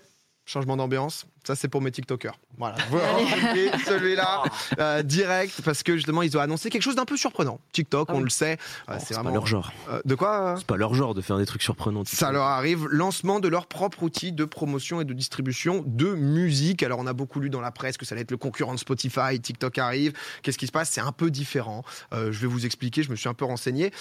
Changement 0.45 0.75
d'ambiance, 0.75 1.25
ça 1.45 1.55
c'est 1.55 1.69
pour 1.69 1.81
mes 1.81 1.89
TikTokers. 1.89 2.37
Voilà, 2.57 2.75
celui-là 3.85 4.43
euh, 4.77 5.01
direct 5.01 5.61
parce 5.63 5.83
que 5.83 5.95
justement 5.95 6.21
ils 6.21 6.37
ont 6.37 6.41
annoncé 6.41 6.69
quelque 6.69 6.81
chose 6.81 6.95
d'un 6.95 7.05
peu 7.05 7.15
surprenant. 7.15 7.61
TikTok, 7.71 8.09
Ah 8.11 8.15
on 8.15 8.19
le 8.19 8.29
sait, 8.29 8.57
euh, 8.89 8.95
Oh, 8.95 9.03
c'est 9.03 9.13
vraiment 9.13 9.29
pas 9.29 9.35
leur 9.35 9.47
genre. 9.47 9.71
Euh, 9.89 10.01
de 10.03 10.15
quoi 10.15 10.55
C'est 10.57 10.67
pas 10.67 10.75
leur 10.75 10.95
genre 10.95 11.13
de 11.13 11.21
faire 11.21 11.37
des 11.37 11.45
trucs 11.45 11.61
surprenants. 11.63 12.03
ça 12.05 12.31
leur 12.33 12.43
arrive, 12.43 12.87
lancement 12.89 13.39
de 13.39 13.47
leur 13.47 13.67
propre 13.67 14.03
outil 14.03 14.33
de 14.33 14.43
promotion 14.43 14.99
et 14.99 15.05
de 15.05 15.13
distribution 15.13 15.81
de 15.87 16.13
musique. 16.13 16.83
Alors 16.83 16.99
on 16.99 17.07
a 17.07 17.13
beaucoup 17.13 17.39
lu 17.39 17.49
dans 17.49 17.61
la 17.61 17.71
presse 17.71 17.95
que 17.95 18.05
ça 18.05 18.13
allait 18.13 18.23
être 18.23 18.31
le 18.31 18.37
concurrent 18.37 18.73
de 18.73 18.79
Spotify, 18.79 19.39
TikTok 19.41 19.77
arrive. 19.77 20.11
Qu'est-ce 20.41 20.57
qui 20.57 20.67
se 20.67 20.73
passe? 20.73 20.89
C'est 20.89 21.01
un 21.01 21.13
peu 21.13 21.31
différent. 21.31 21.83
Je 22.11 22.29
vais 22.31 22.47
vous 22.47 22.65
expliquer, 22.65 23.01
je 23.03 23.09
me 23.11 23.15
suis 23.15 23.29
un 23.29 23.33
peu 23.33 23.45
renseigné. 23.45 23.91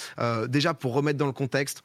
Déjà 0.48 0.74
pour 0.74 0.92
remettre 0.92 1.18
dans 1.18 1.26
le 1.26 1.32
contexte. 1.32 1.82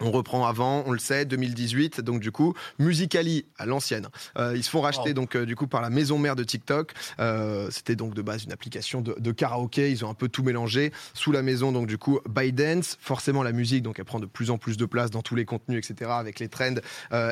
On 0.00 0.10
reprend 0.10 0.44
avant, 0.46 0.82
on 0.86 0.92
le 0.92 0.98
sait, 0.98 1.24
2018. 1.24 2.00
Donc 2.00 2.20
du 2.20 2.32
coup, 2.32 2.54
Musicali 2.78 3.46
à 3.58 3.66
l'ancienne. 3.66 4.08
Euh, 4.36 4.54
ils 4.56 4.64
se 4.64 4.70
font 4.70 4.80
racheter 4.80 5.14
donc 5.14 5.36
euh, 5.36 5.46
du 5.46 5.54
coup 5.54 5.66
par 5.66 5.80
la 5.80 5.90
maison 5.90 6.18
mère 6.18 6.36
de 6.36 6.44
TikTok. 6.44 6.92
Euh, 7.20 7.68
C'était 7.70 7.96
donc 7.96 8.14
de 8.14 8.22
base 8.22 8.44
une 8.44 8.52
application 8.52 9.00
de, 9.00 9.14
de 9.18 9.32
karaoké. 9.32 9.90
Ils 9.90 10.04
ont 10.04 10.10
un 10.10 10.14
peu 10.14 10.28
tout 10.28 10.42
mélangé 10.42 10.92
sous 11.14 11.32
la 11.32 11.42
maison. 11.42 11.72
Donc 11.72 11.86
du 11.86 11.98
coup, 11.98 12.20
ByteDance. 12.28 12.98
Forcément 13.00 13.42
la 13.42 13.52
musique, 13.52 13.82
donc 13.82 13.98
elle 13.98 14.04
prend 14.04 14.20
de 14.20 14.26
plus 14.26 14.50
en 14.50 14.58
plus 14.58 14.76
de 14.76 14.86
place 14.86 15.10
dans 15.10 15.22
tous 15.22 15.36
les 15.36 15.44
contenus, 15.44 15.78
etc. 15.88 16.10
Avec 16.14 16.40
les 16.40 16.48
trends 16.48 16.74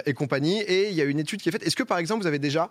et 0.07 0.15
compagnie. 0.15 0.61
Et 0.61 0.91
il 0.91 0.95
y 0.95 1.01
a 1.01 1.05
une 1.05 1.19
étude 1.19 1.41
qui 1.41 1.49
est 1.49 1.53
faite. 1.53 1.67
Est-ce 1.67 1.77
que 1.77 1.83
par 1.83 1.99
exemple 1.99 2.23
vous 2.23 2.29
avez 2.29 2.39
déjà 2.39 2.71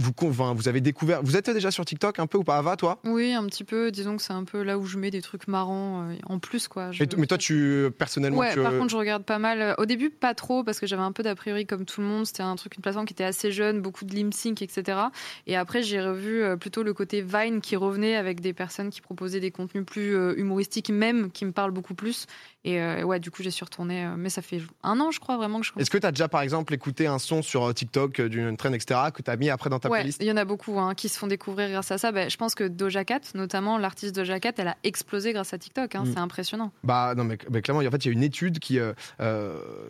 vous, 0.00 0.68
avez 0.68 0.80
découvert, 0.80 1.22
vous 1.22 1.36
êtes 1.36 1.50
déjà 1.50 1.70
sur 1.70 1.84
TikTok 1.84 2.18
un 2.18 2.26
peu 2.26 2.38
ou 2.38 2.44
pas, 2.44 2.56
Ava, 2.58 2.76
toi? 2.76 2.98
Oui, 3.04 3.32
un 3.32 3.44
petit 3.46 3.64
peu. 3.64 3.90
Disons 3.90 4.16
que 4.16 4.22
c'est 4.22 4.32
un 4.32 4.44
peu 4.44 4.62
là 4.62 4.78
où 4.78 4.86
je 4.86 4.98
mets 4.98 5.10
des 5.10 5.22
trucs 5.22 5.46
marrants 5.48 6.08
euh, 6.08 6.14
en 6.26 6.38
plus 6.38 6.68
quoi. 6.68 6.90
Je- 6.92 7.04
Mais 7.16 7.26
toi, 7.26 7.38
tu 7.38 7.88
personnellement, 7.98 8.38
Ouais, 8.40 8.54
tu- 8.54 8.62
par 8.62 8.72
contre, 8.72 8.90
je 8.90 8.96
regarde 8.96 9.24
pas 9.24 9.38
mal. 9.38 9.74
Au 9.78 9.84
début, 9.86 10.10
pas 10.10 10.34
trop, 10.34 10.64
parce 10.64 10.80
que 10.80 10.86
j'avais 10.86 11.02
un 11.02 11.12
peu 11.12 11.22
d'a 11.22 11.34
priori 11.34 11.66
comme 11.66 11.84
tout 11.84 12.00
le 12.00 12.06
monde. 12.06 12.26
C'était 12.26 12.42
un 12.42 12.56
truc, 12.56 12.76
une 12.76 12.82
plateforme 12.82 13.06
qui 13.06 13.12
était 13.12 13.24
assez 13.24 13.52
jeune, 13.52 13.80
beaucoup 13.80 14.04
de 14.04 14.14
lip 14.14 14.32
sync, 14.34 14.62
etc. 14.62 14.98
Et 15.46 15.56
après, 15.56 15.82
j'ai 15.82 16.00
revu 16.00 16.42
euh, 16.42 16.56
plutôt 16.56 16.82
le 16.82 16.94
côté 16.94 17.22
Vine 17.22 17.60
qui 17.60 17.76
revenait 17.76 18.16
avec 18.16 18.40
des 18.40 18.52
personnes 18.52 18.90
qui 18.90 19.00
proposaient 19.00 19.40
des 19.40 19.50
contenus 19.50 19.84
plus 19.84 20.14
euh, 20.16 20.34
humoristiques, 20.36 20.90
même 20.90 21.30
qui 21.30 21.44
me 21.44 21.52
parlent 21.52 21.70
beaucoup 21.72 21.94
plus. 21.94 22.26
Et 22.64 22.78
euh, 22.78 23.02
ouais, 23.04 23.20
du 23.20 23.30
coup, 23.30 23.42
j'ai 23.42 23.50
su 23.50 23.64
retourner. 23.64 24.04
euh, 24.04 24.14
mais 24.18 24.28
ça 24.28 24.42
fait 24.42 24.60
un 24.82 25.00
an, 25.00 25.10
je 25.10 25.18
crois, 25.18 25.36
vraiment 25.38 25.60
que 25.60 25.66
je. 25.66 25.72
Est-ce 25.78 25.88
que 25.90 25.96
tu 25.96 26.06
as 26.06 26.12
déjà, 26.12 26.28
par 26.28 26.42
exemple, 26.42 26.74
écouté 26.74 27.06
un 27.06 27.18
son 27.18 27.40
sur 27.40 27.64
euh, 27.64 27.72
TikTok 27.72 28.20
d'une 28.20 28.56
trend, 28.58 28.72
etc., 28.74 29.00
que 29.14 29.22
tu 29.22 29.30
as 29.30 29.36
mis 29.36 29.48
après 29.48 29.70
dans 29.70 29.78
ta 29.78 29.88
Ouais, 29.88 30.00
playlist? 30.00 30.18
il 30.20 30.26
y 30.26 30.32
en 30.32 30.36
a 30.36 30.44
beaucoup 30.44 30.78
hein, 30.78 30.94
qui 30.94 31.08
se 31.08 31.18
font 31.18 31.26
découvrir 31.26 31.70
grâce 31.70 31.90
à 31.90 31.96
ça. 31.96 32.12
Ben, 32.12 32.28
je 32.28 32.36
pense 32.36 32.54
que 32.54 32.64
Doja 32.64 33.04
Cat, 33.04 33.20
notamment 33.34 33.78
l'artiste 33.78 34.14
Doja 34.14 34.40
Cat, 34.40 34.52
elle 34.58 34.68
a 34.68 34.76
explosé 34.84 35.32
grâce 35.32 35.54
à 35.54 35.58
TikTok. 35.58 35.94
hein, 35.94 36.02
Mm. 36.04 36.12
C'est 36.12 36.18
impressionnant. 36.20 36.72
Bah 36.84 37.14
non, 37.16 37.24
mais, 37.24 37.38
mais 37.50 37.62
clairement, 37.62 37.80
en 37.86 37.90
fait, 37.90 38.04
il 38.04 38.08
y 38.08 38.10
a 38.10 38.12
une 38.12 38.22
étude 38.22 38.58
qui, 38.58 38.78
euh, 38.78 38.92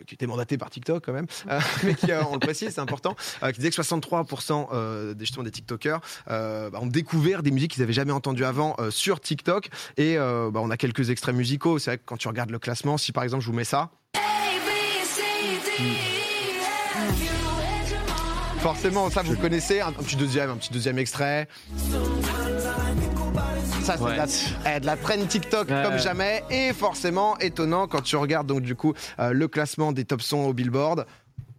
qui 0.07 0.15
était 0.15 0.27
mandatée 0.27 0.57
par 0.57 0.69
TikTok 0.69 1.03
quand 1.05 1.13
même, 1.13 1.27
euh, 1.49 1.59
mais 1.83 1.95
qui, 1.95 2.07
on 2.29 2.33
le 2.33 2.39
précise, 2.39 2.69
c'est 2.73 2.79
important, 2.81 3.15
qui 3.53 3.59
disait 3.59 3.69
que 3.69 3.75
63% 3.81 4.67
euh, 4.71 5.13
des, 5.13 5.25
justement, 5.25 5.43
des 5.43 5.51
TikTokers 5.51 5.99
bah, 6.27 6.69
ont 6.79 6.87
découvert 6.87 7.43
des 7.43 7.51
musiques 7.51 7.71
qu'ils 7.71 7.81
n'avaient 7.81 7.93
jamais 7.93 8.11
entendues 8.13 8.45
avant 8.45 8.75
sur 8.89 9.19
TikTok. 9.19 9.69
Et 9.97 10.15
bah, 10.17 10.51
on 10.55 10.69
a 10.69 10.77
quelques 10.77 11.09
extraits 11.09 11.35
musicaux. 11.35 11.79
C'est 11.79 11.91
vrai 11.91 11.97
que 11.97 12.03
quand 12.05 12.17
tu 12.17 12.27
regardes 12.27 12.51
le 12.51 12.59
classement, 12.61 12.97
si 12.97 13.11
par 13.11 13.23
exemple 13.23 13.43
je 13.43 13.47
vous 13.47 13.55
mets 13.55 13.63
ça, 13.63 13.89
forcément, 18.59 19.09
ça 19.09 19.21
vous 19.23 19.35
connaissez, 19.35 19.81
un, 19.81 19.87
un 19.89 19.91
petit 19.93 20.15
deuxième, 20.15 20.49
un 20.51 20.55
petit 20.57 20.71
deuxième 20.71 20.97
extrait. 20.99 21.47
Ça, 23.83 23.95
c'est 23.97 24.03
Ouais. 24.03 24.11
de, 24.13 24.17
la, 24.17 24.75
eh, 24.75 24.79
de 24.79 24.85
la 24.85 24.95
trend 24.95 25.25
TikTok 25.27 25.69
Ouais, 25.69 25.81
comme 25.83 25.97
jamais. 25.97 26.43
Et 26.51 26.71
forcément, 26.71 27.37
étonnant 27.39 27.87
quand 27.87 28.01
tu 28.01 28.15
regardes 28.15 28.45
donc 28.47 28.61
du 28.61 28.75
coup 28.75 28.93
euh, 29.19 29.33
le 29.33 29.47
classement 29.47 29.91
des 29.91 30.05
top 30.05 30.21
sons 30.21 30.45
au 30.45 30.53
Billboard. 30.53 31.07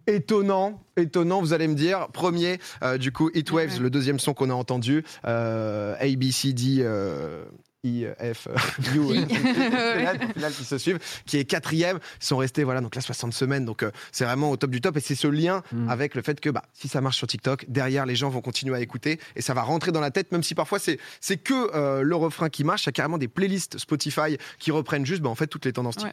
Étonnant, 0.07 0.81
étonnant, 0.97 1.39
vous 1.41 1.53
allez 1.53 1.67
me 1.67 1.75
dire. 1.75 2.07
Premier, 2.13 2.59
euh, 2.83 2.97
du 2.97 3.11
coup, 3.13 3.29
Heat 3.33 3.49
Waves, 3.51 3.73
Ouais. 3.75 3.79
le 3.79 3.89
deuxième 3.89 4.19
son 4.19 4.33
qu'on 4.33 4.49
a 4.49 4.53
entendu. 4.53 5.03
Euh, 5.25 5.95
A, 5.99 6.15
B, 6.17 6.29
C, 6.31 6.51
D, 6.53 6.77
euh, 6.79 7.45
I, 7.85 8.07
F, 8.33 8.47
U, 8.95 8.99
au 8.99 9.09
final, 9.27 10.53
qui 10.55 10.63
se 10.63 10.77
suivent, 10.77 10.99
qui 11.25 11.37
est 11.37 11.43
quatrième. 11.45 11.99
Sont 12.19 12.37
restés, 12.37 12.63
voilà, 12.63 12.79
donc 12.81 12.95
là, 12.95 13.01
60 13.01 13.33
semaines. 13.33 13.65
Donc, 13.65 13.83
euh, 13.83 13.91
c'est 14.11 14.23
vraiment 14.23 14.51
au 14.51 14.57
top 14.57 14.71
du 14.71 14.79
top. 14.79 14.95
Et 14.97 15.01
c'est 15.01 15.15
ce 15.15 15.27
lien 15.27 15.61
Mm. 15.73 15.89
avec 15.89 16.15
le 16.15 16.21
fait 16.21 16.39
que, 16.39 16.49
bah, 16.49 16.63
si 16.73 16.87
ça 16.87 17.01
marche 17.01 17.17
sur 17.17 17.27
TikTok, 17.27 17.65
derrière, 17.67 18.05
les 18.05 18.15
gens 18.15 18.29
vont 18.29 18.41
continuer 18.41 18.75
à 18.75 18.79
écouter 18.79 19.19
et 19.35 19.41
ça 19.41 19.53
va 19.53 19.61
rentrer 19.63 19.91
dans 19.91 19.99
la 20.01 20.11
tête, 20.11 20.31
même 20.31 20.43
si 20.43 20.55
parfois 20.55 20.79
c'est, 20.79 20.99
c'est 21.19 21.37
que 21.37 21.75
euh, 21.75 22.01
le 22.03 22.15
refrain 22.15 22.49
qui 22.49 22.63
marche. 22.63 22.83
Il 22.83 22.87
y 22.87 22.89
a 22.89 22.91
carrément 22.93 23.17
des 23.17 23.27
playlists 23.27 23.77
Spotify 23.77 24.37
qui 24.59 24.71
reprennent 24.71 25.05
juste, 25.05 25.21
bah, 25.21 25.29
en 25.29 25.35
fait, 25.35 25.47
toutes 25.47 25.65
les 25.65 25.73
tendances 25.73 25.97
Ouais. 25.97 26.11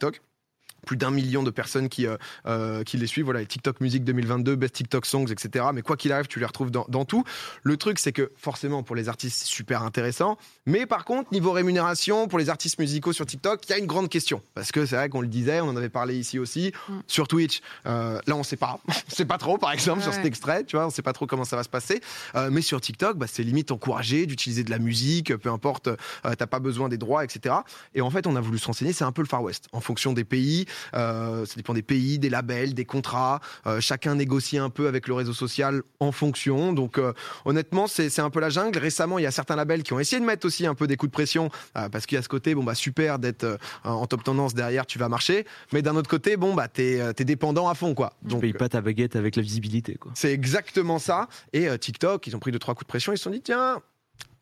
Plus 0.87 0.97
d'un 0.97 1.11
million 1.11 1.43
de 1.43 1.51
personnes 1.51 1.89
qui, 1.89 2.07
euh, 2.07 2.17
euh, 2.47 2.83
qui 2.85 2.97
les 2.97 3.07
suivent. 3.07 3.25
Voilà, 3.25 3.41
les 3.41 3.47
TikTok 3.47 3.81
Music 3.81 4.05
2022, 4.05 4.57
Best 4.57 4.75
TikTok 4.75 5.07
Songs, 5.07 5.27
etc. 5.31 5.67
Mais 5.75 5.83
quoi 5.83 5.97
qu'il 5.97 6.13
arrive, 6.13 6.27
tu 6.27 6.39
les 6.39 6.47
retrouves 6.47 6.71
dans, 6.71 6.87
dans 6.89 7.05
tout. 7.05 7.25
Le 7.63 7.77
truc, 7.77 7.99
c'est 7.99 8.13
que 8.13 8.33
forcément, 8.37 8.83
pour 8.83 8.97
les 8.97 9.09
artistes, 9.09 9.39
c'est 9.41 9.51
super 9.51 9.83
intéressant. 9.83 10.39
Mais 10.67 10.87
par 10.87 11.05
contre, 11.05 11.33
niveau 11.33 11.53
rémunération, 11.53 12.29
pour 12.29 12.39
les 12.39 12.51
artistes 12.51 12.79
musicaux 12.79 13.13
sur 13.13 13.27
TikTok, 13.27 13.61
il 13.69 13.71
y 13.71 13.75
a 13.75 13.79
une 13.79 13.87
grande 13.87 14.09
question. 14.09 14.43
Parce 14.55 14.73
que 14.73 14.87
c'est 14.87 14.97
vrai 14.97 15.09
qu'on 15.09 15.21
le 15.21 15.29
disait, 15.29 15.61
on 15.61 15.69
en 15.69 15.77
avait 15.77 15.89
parlé 15.89 16.17
ici 16.19 16.39
aussi. 16.39 16.73
Mm. 16.89 16.93
Sur 17.07 17.29
Twitch, 17.29 17.61
euh, 17.87 18.21
là, 18.27 18.37
on 18.37 18.43
sait 18.43 18.57
pas. 18.57 18.81
on 18.89 18.93
sait 19.09 19.25
pas 19.25 19.39
trop, 19.39 19.59
par 19.59 19.73
exemple, 19.73 20.03
sur 20.03 20.13
cet 20.13 20.25
extrait, 20.25 20.65
tu 20.65 20.77
vois, 20.77 20.87
on 20.87 20.91
sait 20.91 21.03
pas 21.03 21.13
trop 21.13 21.27
comment 21.27 21.45
ça 21.45 21.57
va 21.57 21.63
se 21.63 21.69
passer. 21.69 22.01
Euh, 22.35 22.51
mais 22.51 22.63
sur 22.63 22.81
TikTok, 22.81 23.17
bah, 23.17 23.27
c'est 23.31 23.43
limite 23.43 23.71
encouragé 23.71 24.27
d'utiliser 24.27 24.65
de 24.65 24.71
la 24.71 24.79
musique, 24.79 25.37
peu 25.37 25.51
importe, 25.51 25.89
t'as 26.23 26.47
pas 26.47 26.59
besoin 26.59 26.89
des 26.89 26.99
droits, 26.99 27.25
etc. 27.25 27.55
Et 27.95 28.01
en 28.01 28.11
fait, 28.11 28.27
on 28.27 28.37
a 28.37 28.41
voulu 28.41 28.59
se 28.59 28.67
renseigner, 28.67 28.93
c'est 28.93 29.05
un 29.05 29.13
peu 29.13 29.23
le 29.23 29.29
Far 29.29 29.43
West. 29.43 29.69
En 29.73 29.81
fonction 29.81 30.13
des 30.13 30.25
pays, 30.25 30.67
euh, 30.95 31.45
ça 31.47 31.55
dépend 31.57 31.75
des 31.75 31.83
pays, 31.83 32.19
des 32.19 32.31
labels, 32.31 32.75
des 32.75 32.85
contrats. 32.85 33.41
euh, 33.67 33.81
chacun 33.81 34.15
négocie 34.15 34.59
un 34.59 34.71
peu 34.71 34.89
avec 34.89 35.09
le 35.09 35.15
réseau 35.15 35.33
social 35.33 35.83
en 36.01 36.13
fonction. 36.13 36.73
Donc, 36.73 36.99
euh, 36.99 37.13
honnêtement, 37.45 37.87
c'est 37.87 38.19
un 38.21 38.31
peu 38.31 38.41
la 38.41 38.51
jungle. 38.51 38.79
Récemment, 38.79 39.19
il 39.19 39.23
y 39.23 39.27
a 39.27 39.31
certains 39.31 39.57
labels 39.57 39.83
qui 39.83 39.93
ont 39.93 40.01
essayé 40.01 40.21
de 40.21 40.27
mettre 40.27 40.47
aussi 40.47 40.67
un 40.67 40.75
peu 40.75 40.87
des 40.87 40.97
coups 40.97 41.11
de 41.11 41.15
pression 41.15 41.51
parce 41.75 42.07
qu'il 42.07 42.17
y 42.17 42.19
a 42.19 42.23
ce 42.23 42.29
côté, 42.29 42.55
bon, 42.55 42.65
bah, 42.65 42.75
super 42.75 43.19
d'être 43.19 43.59
en 43.85 44.07
top 44.07 44.25
tendance 44.25 44.55
derrière, 44.55 44.87
tu 44.87 44.99
vas 44.99 45.09
marcher. 45.09 45.47
Mais 45.73 45.83
d'un 45.83 45.97
autre 45.97 46.11
côté, 46.11 46.37
bon, 46.37 46.55
bah, 46.55 46.69
t'es 46.69 46.99
es 47.19 47.25
dépendant 47.25 47.69
à 47.69 47.75
fond, 47.75 47.95
quoi. 47.95 48.13
Tu 48.23 48.29
Donc, 48.29 48.41
payes 48.43 48.53
pas 48.53 48.69
ta 48.69 48.81
baguette 48.81 49.17
avec 49.17 49.37
la 49.37 49.43
visibilité, 49.43 49.95
quoi. 49.95 50.13
c'est 50.15 50.33
exactement 50.33 50.99
ça. 50.99 51.29
Et 51.53 51.67
TikTok, 51.79 52.27
ils 52.27 52.37
ont 52.37 52.39
pris 52.39 52.53
deux 52.53 52.59
trois 52.59 52.75
coups 52.75 52.87
de 52.87 52.91
pression. 52.91 53.13
Ils 53.13 53.19
se 53.19 53.25
sont 53.25 53.31
dit 53.31 53.43
tiens, 53.43 53.81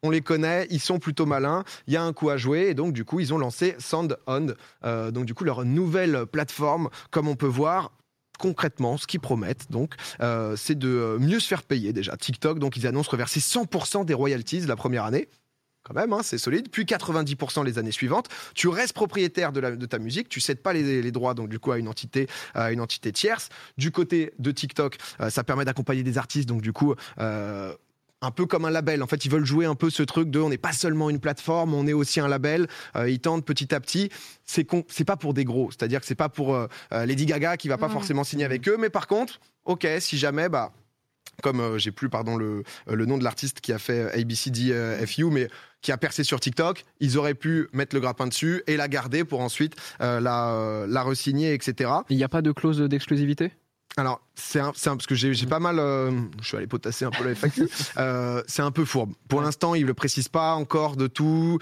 on 0.02 0.10
les 0.10 0.20
connaît, 0.20 0.66
ils 0.70 0.80
sont 0.80 0.98
plutôt 0.98 1.26
malins. 1.26 1.64
Il 1.86 1.94
y 1.94 1.96
a 1.96 2.02
un 2.02 2.12
coup 2.12 2.30
à 2.30 2.36
jouer 2.36 2.68
et 2.68 2.74
donc 2.74 2.92
du 2.92 3.04
coup 3.04 3.20
ils 3.20 3.34
ont 3.34 3.38
lancé 3.38 3.74
Sound 3.78 4.16
On, 4.26 4.48
euh, 4.84 5.10
donc 5.10 5.24
du 5.24 5.34
coup 5.34 5.44
leur 5.44 5.64
nouvelle 5.64 6.26
plateforme, 6.26 6.88
comme 7.10 7.28
on 7.28 7.36
peut 7.36 7.46
voir. 7.46 7.92
Concrètement, 8.38 8.96
ce 8.96 9.08
qu'ils 9.08 9.18
promettent, 9.18 9.70
donc, 9.70 9.94
euh, 10.20 10.54
c'est 10.54 10.78
de 10.78 10.88
euh, 10.88 11.18
mieux 11.18 11.40
se 11.40 11.48
faire 11.48 11.64
payer 11.64 11.92
déjà. 11.92 12.16
TikTok, 12.16 12.60
donc, 12.60 12.76
ils 12.76 12.86
annoncent 12.86 13.10
reverser 13.10 13.40
100% 13.40 14.04
des 14.04 14.14
royalties 14.14 14.60
la 14.60 14.76
première 14.76 15.04
année. 15.04 15.28
Quand 15.82 15.94
même, 15.94 16.12
hein, 16.12 16.20
c'est 16.22 16.38
solide. 16.38 16.68
Puis 16.70 16.84
90% 16.84 17.64
les 17.64 17.78
années 17.78 17.92
suivantes. 17.92 18.28
Tu 18.54 18.68
restes 18.68 18.92
propriétaire 18.92 19.52
de, 19.52 19.86
ta 19.86 19.98
musique. 19.98 20.28
Tu 20.28 20.40
cèdes 20.40 20.62
pas 20.62 20.72
les, 20.72 21.10
droits, 21.10 21.34
donc 21.34 21.48
du 21.48 21.58
coup, 21.58 21.72
à 21.72 21.78
une 21.78 21.88
entité, 21.88 22.28
à 22.54 22.70
une 22.72 22.80
entité 22.80 23.10
tierce. 23.10 23.48
Du 23.76 23.90
côté 23.90 24.32
de 24.38 24.52
TikTok, 24.52 24.98
euh, 25.20 25.30
ça 25.30 25.42
permet 25.42 25.64
d'accompagner 25.64 26.02
des 26.04 26.18
artistes, 26.18 26.48
donc 26.48 26.62
du 26.62 26.72
coup. 26.72 26.94
Un 28.20 28.30
peu 28.30 28.46
comme 28.46 28.64
un 28.64 28.70
label. 28.70 29.02
En 29.02 29.06
fait, 29.06 29.24
ils 29.24 29.30
veulent 29.30 29.44
jouer 29.44 29.66
un 29.66 29.74
peu 29.74 29.90
ce 29.90 30.02
truc 30.02 30.30
de 30.30 30.40
on 30.40 30.48
n'est 30.48 30.58
pas 30.58 30.72
seulement 30.72 31.08
une 31.10 31.20
plateforme, 31.20 31.74
on 31.74 31.86
est 31.86 31.92
aussi 31.92 32.20
un 32.20 32.28
label. 32.28 32.66
Euh, 32.96 33.08
ils 33.08 33.20
tentent 33.20 33.44
petit 33.44 33.74
à 33.74 33.80
petit. 33.80 34.10
C'est 34.44 34.64
con- 34.64 34.84
c'est 34.88 35.04
pas 35.04 35.16
pour 35.16 35.34
des 35.34 35.44
gros. 35.44 35.70
C'est-à-dire 35.70 36.00
que 36.00 36.06
c'est 36.06 36.14
pas 36.14 36.28
pour 36.28 36.54
euh, 36.54 36.66
euh, 36.92 37.06
Lady 37.06 37.26
Gaga 37.26 37.56
qui 37.56 37.68
va 37.68 37.78
pas 37.78 37.88
forcément 37.88 38.24
signer 38.24 38.44
avec 38.44 38.68
eux. 38.68 38.76
Mais 38.78 38.90
par 38.90 39.06
contre, 39.06 39.40
ok, 39.64 39.86
si 40.00 40.18
jamais, 40.18 40.48
bah, 40.48 40.72
comme 41.42 41.60
euh, 41.60 41.78
j'ai 41.78 41.92
plus 41.92 42.08
pardon 42.08 42.36
le, 42.36 42.64
le 42.90 43.06
nom 43.06 43.18
de 43.18 43.24
l'artiste 43.24 43.60
qui 43.60 43.72
a 43.72 43.78
fait 43.78 44.00
euh, 44.00 44.20
ABCD 44.20 44.72
euh, 44.72 45.06
FU, 45.06 45.26
mais 45.26 45.48
qui 45.80 45.92
a 45.92 45.96
percé 45.96 46.24
sur 46.24 46.40
TikTok, 46.40 46.84
ils 46.98 47.18
auraient 47.18 47.34
pu 47.34 47.68
mettre 47.72 47.94
le 47.94 48.00
grappin 48.00 48.26
dessus 48.26 48.64
et 48.66 48.76
la 48.76 48.88
garder 48.88 49.22
pour 49.24 49.40
ensuite 49.40 49.76
euh, 50.00 50.18
la, 50.18 50.50
euh, 50.50 50.86
la 50.88 51.02
resigner, 51.04 51.52
etc. 51.54 51.90
Il 52.08 52.16
n'y 52.16 52.24
a 52.24 52.28
pas 52.28 52.42
de 52.42 52.50
clause 52.50 52.80
d'exclusivité? 52.80 53.52
Alors, 53.98 54.20
c'est 54.34 54.60
un, 54.60 54.72
parce 54.72 55.06
que 55.06 55.14
j'ai 55.14 55.34
pas 55.46 55.58
mal. 55.58 55.78
euh, 55.78 56.10
je 56.40 56.46
suis 56.48 56.56
allé 56.56 56.66
potasser 56.66 57.04
un 57.04 57.10
peu 57.10 57.24
la 57.24 57.32
FAQ. 57.34 57.68
euh, 57.98 58.42
c'est 58.46 58.62
un 58.62 58.70
peu 58.70 58.84
fourbe. 58.84 59.12
Pour 59.28 59.40
l'instant, 59.42 59.74
ils 59.74 59.84
le 59.84 59.94
précisent 59.94 60.28
pas 60.28 60.54
encore 60.54 60.96
de 60.96 61.06
tout. 61.08 61.58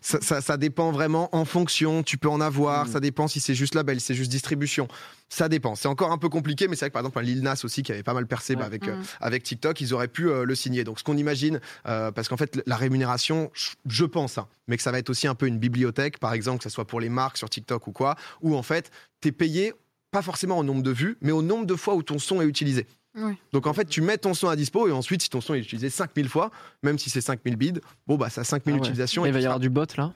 Ça, 0.00 0.18
ça- 0.20 0.40
ça 0.40 0.56
dépend 0.56 0.92
vraiment 0.92 1.34
en 1.34 1.44
fonction. 1.44 2.02
Tu 2.02 2.18
peux 2.18 2.28
en 2.28 2.40
avoir. 2.40 2.86
Mm. 2.86 2.88
Ça 2.92 3.00
dépend 3.00 3.28
si 3.28 3.40
c'est 3.40 3.54
juste 3.54 3.74
label, 3.74 4.00
si 4.00 4.06
c'est 4.06 4.14
juste 4.14 4.30
distribution. 4.30 4.88
Ça 5.28 5.48
dépend. 5.48 5.74
C'est 5.74 5.88
encore 5.88 6.12
un 6.12 6.18
peu 6.18 6.28
compliqué, 6.28 6.68
mais 6.68 6.76
c'est 6.76 6.84
vrai 6.86 6.90
que 6.90 6.94
par 6.94 7.00
exemple, 7.02 7.20
Lil 7.22 7.42
Nas 7.42 7.60
aussi 7.64 7.82
qui 7.82 7.92
avait 7.92 8.02
pas 8.02 8.14
mal 8.14 8.26
percé 8.26 8.56
bah, 8.56 8.64
avec, 8.66 8.86
euh, 8.88 8.96
Mm. 8.96 9.02
avec 9.20 9.42
TikTok, 9.42 9.80
ils 9.80 9.92
auraient 9.94 10.08
pu 10.08 10.28
euh, 10.30 10.44
le 10.44 10.54
signer. 10.54 10.84
Donc, 10.84 10.98
ce 10.98 11.04
qu'on 11.04 11.16
imagine, 11.16 11.60
euh, 11.86 12.10
parce 12.12 12.28
qu'en 12.28 12.36
fait, 12.36 12.62
la 12.66 12.76
rémunération, 12.76 13.50
je- 13.54 13.70
je 13.86 14.04
pense, 14.04 14.38
hein, 14.38 14.46
mais 14.68 14.76
que 14.76 14.82
ça 14.82 14.90
va 14.92 14.98
être 14.98 15.10
aussi 15.10 15.26
un 15.26 15.34
peu 15.34 15.46
une 15.46 15.58
bibliothèque, 15.58 16.18
par 16.18 16.32
exemple, 16.34 16.58
que 16.58 16.64
ce 16.64 16.70
soit 16.70 16.86
pour 16.86 17.00
les 17.00 17.08
marques 17.10 17.36
sur 17.38 17.48
TikTok 17.50 17.86
ou 17.86 17.92
quoi, 17.92 18.16
où 18.42 18.56
en 18.56 18.62
fait, 18.62 18.90
tu 19.20 19.28
es 19.28 19.32
payé 19.32 19.72
pas 20.14 20.22
forcément 20.22 20.56
au 20.58 20.64
nombre 20.64 20.82
de 20.82 20.90
vues, 20.92 21.18
mais 21.20 21.32
au 21.32 21.42
nombre 21.42 21.66
de 21.66 21.74
fois 21.74 21.94
où 21.94 22.02
ton 22.02 22.18
son 22.18 22.40
est 22.40 22.46
utilisé. 22.46 22.86
Oui. 23.16 23.34
Donc 23.52 23.66
en 23.66 23.74
fait, 23.74 23.84
tu 23.84 24.00
mets 24.00 24.16
ton 24.16 24.32
son 24.32 24.48
à 24.48 24.56
dispo 24.56 24.88
et 24.88 24.92
ensuite, 24.92 25.22
si 25.22 25.28
ton 25.28 25.40
son 25.40 25.54
est 25.54 25.58
utilisé 25.60 25.90
5000 25.90 26.28
fois, 26.28 26.50
même 26.82 26.98
si 26.98 27.10
c'est 27.10 27.20
5000 27.20 27.56
bids, 27.56 27.80
bon 28.06 28.16
bah 28.16 28.30
ça 28.30 28.40
a 28.40 28.44
5000 28.44 28.74
Ah 28.74 28.78
ouais. 28.80 28.86
utilisations. 28.86 29.26
Il 29.26 29.32
va 29.32 29.38
y 29.38 29.42
seras- 29.42 29.50
avoir 29.50 29.60
du 29.60 29.70
bot 29.70 29.86
là 29.96 30.12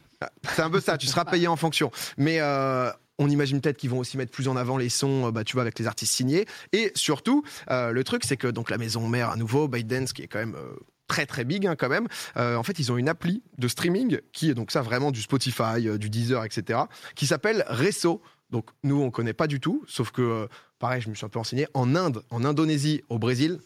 C'est 0.55 0.63
un 0.63 0.71
peu 0.71 0.81
ça, 0.81 0.97
tu 0.99 1.07
seras 1.07 1.25
payé 1.31 1.47
en 1.49 1.57
fonction. 1.57 1.91
Mais 2.17 2.39
euh, 2.41 2.91
on 3.19 3.29
imagine 3.29 3.61
peut-être 3.61 3.77
qu'ils 3.77 3.91
vont 3.91 3.99
aussi 3.99 4.17
mettre 4.17 4.31
plus 4.33 4.49
en 4.49 4.57
avant 4.57 4.77
les 4.79 4.89
sons, 4.89 5.27
euh, 5.27 5.31
bah, 5.33 5.45
tu 5.45 5.53
vois, 5.55 5.63
avec 5.63 5.79
les 5.79 5.87
artistes 5.87 6.15
signés. 6.15 6.47
Et 6.73 6.93
surtout, 6.95 7.43
euh, 7.71 7.91
le 7.93 8.05
truc, 8.05 8.23
c'est 8.25 8.37
que 8.37 8.49
donc 8.49 8.71
la 8.71 8.79
maison 8.79 9.07
mère 9.09 9.31
à 9.31 9.37
nouveau, 9.37 9.69
ByteDance, 9.69 10.13
qui 10.13 10.23
est 10.23 10.27
quand 10.29 10.39
même 10.41 10.55
euh, 10.57 10.77
très 11.09 11.25
très 11.27 11.45
big 11.45 11.67
hein, 11.67 11.75
quand 11.77 11.89
même. 11.89 12.07
euh, 12.37 12.57
en 12.57 12.63
fait, 12.63 12.79
ils 12.79 12.91
ont 12.93 12.97
une 12.99 13.09
appli 13.09 13.43
de 13.59 13.67
streaming 13.69 14.21
qui 14.33 14.51
est 14.51 14.55
donc 14.55 14.71
ça 14.73 14.83
vraiment 14.83 15.11
du 15.13 15.23
Spotify, 15.23 15.87
euh, 15.89 15.99
du 15.99 16.11
Deezer, 16.11 16.45
etc. 16.45 16.81
qui 17.15 17.27
s'appelle 17.27 17.65
Resso. 17.69 18.21
Donc 18.51 18.71
nous, 18.83 19.01
on 19.01 19.11
connaît 19.11 19.35
pas 19.35 19.47
du 19.47 19.61
tout, 19.61 19.85
sauf 19.87 20.11
que 20.11 20.23
euh, 20.23 20.47
pareil, 20.79 21.01
je 21.01 21.11
me 21.11 21.15
suis 21.15 21.27
un 21.27 21.29
peu 21.29 21.39
renseigné 21.39 21.67
en 21.75 21.95
Inde, 21.95 22.23
en 22.31 22.45
Indonésie, 22.45 23.03
au 23.09 23.19
Brésil, 23.19 23.61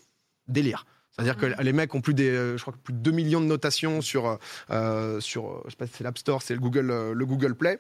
délire. 0.49 0.87
C'est-à-dire 1.13 1.37
que 1.37 1.63
les 1.63 1.73
mecs 1.73 1.95
ont 1.95 2.01
plus 2.01 2.15
des, 2.15 2.31
euh, 2.31 2.57
je 2.57 2.63
crois 2.63 2.73
que 2.73 2.79
plus 2.79 2.95
de 2.95 2.99
2 2.99 3.11
millions 3.11 3.41
de 3.41 3.47
notations 3.47 4.01
sur, 4.01 4.27
euh, 4.27 4.37
euh, 4.71 5.21
sur, 5.21 5.63
je 5.67 5.71
sais 5.71 5.77
pas 5.77 5.87
si 5.87 5.93
c'est 5.95 6.05
l'App 6.05 6.17
Store, 6.17 6.43
c'est 6.43 6.55
le 6.55 6.61
Google, 6.61 7.13
le 7.13 7.27
Google 7.27 7.55
Play. 7.55 7.79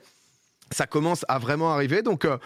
Ça 0.71 0.87
commence 0.87 1.25
à 1.29 1.39
vraiment 1.39 1.73
arriver. 1.73 2.03
Donc, 2.03 2.25
euh, 2.25 2.39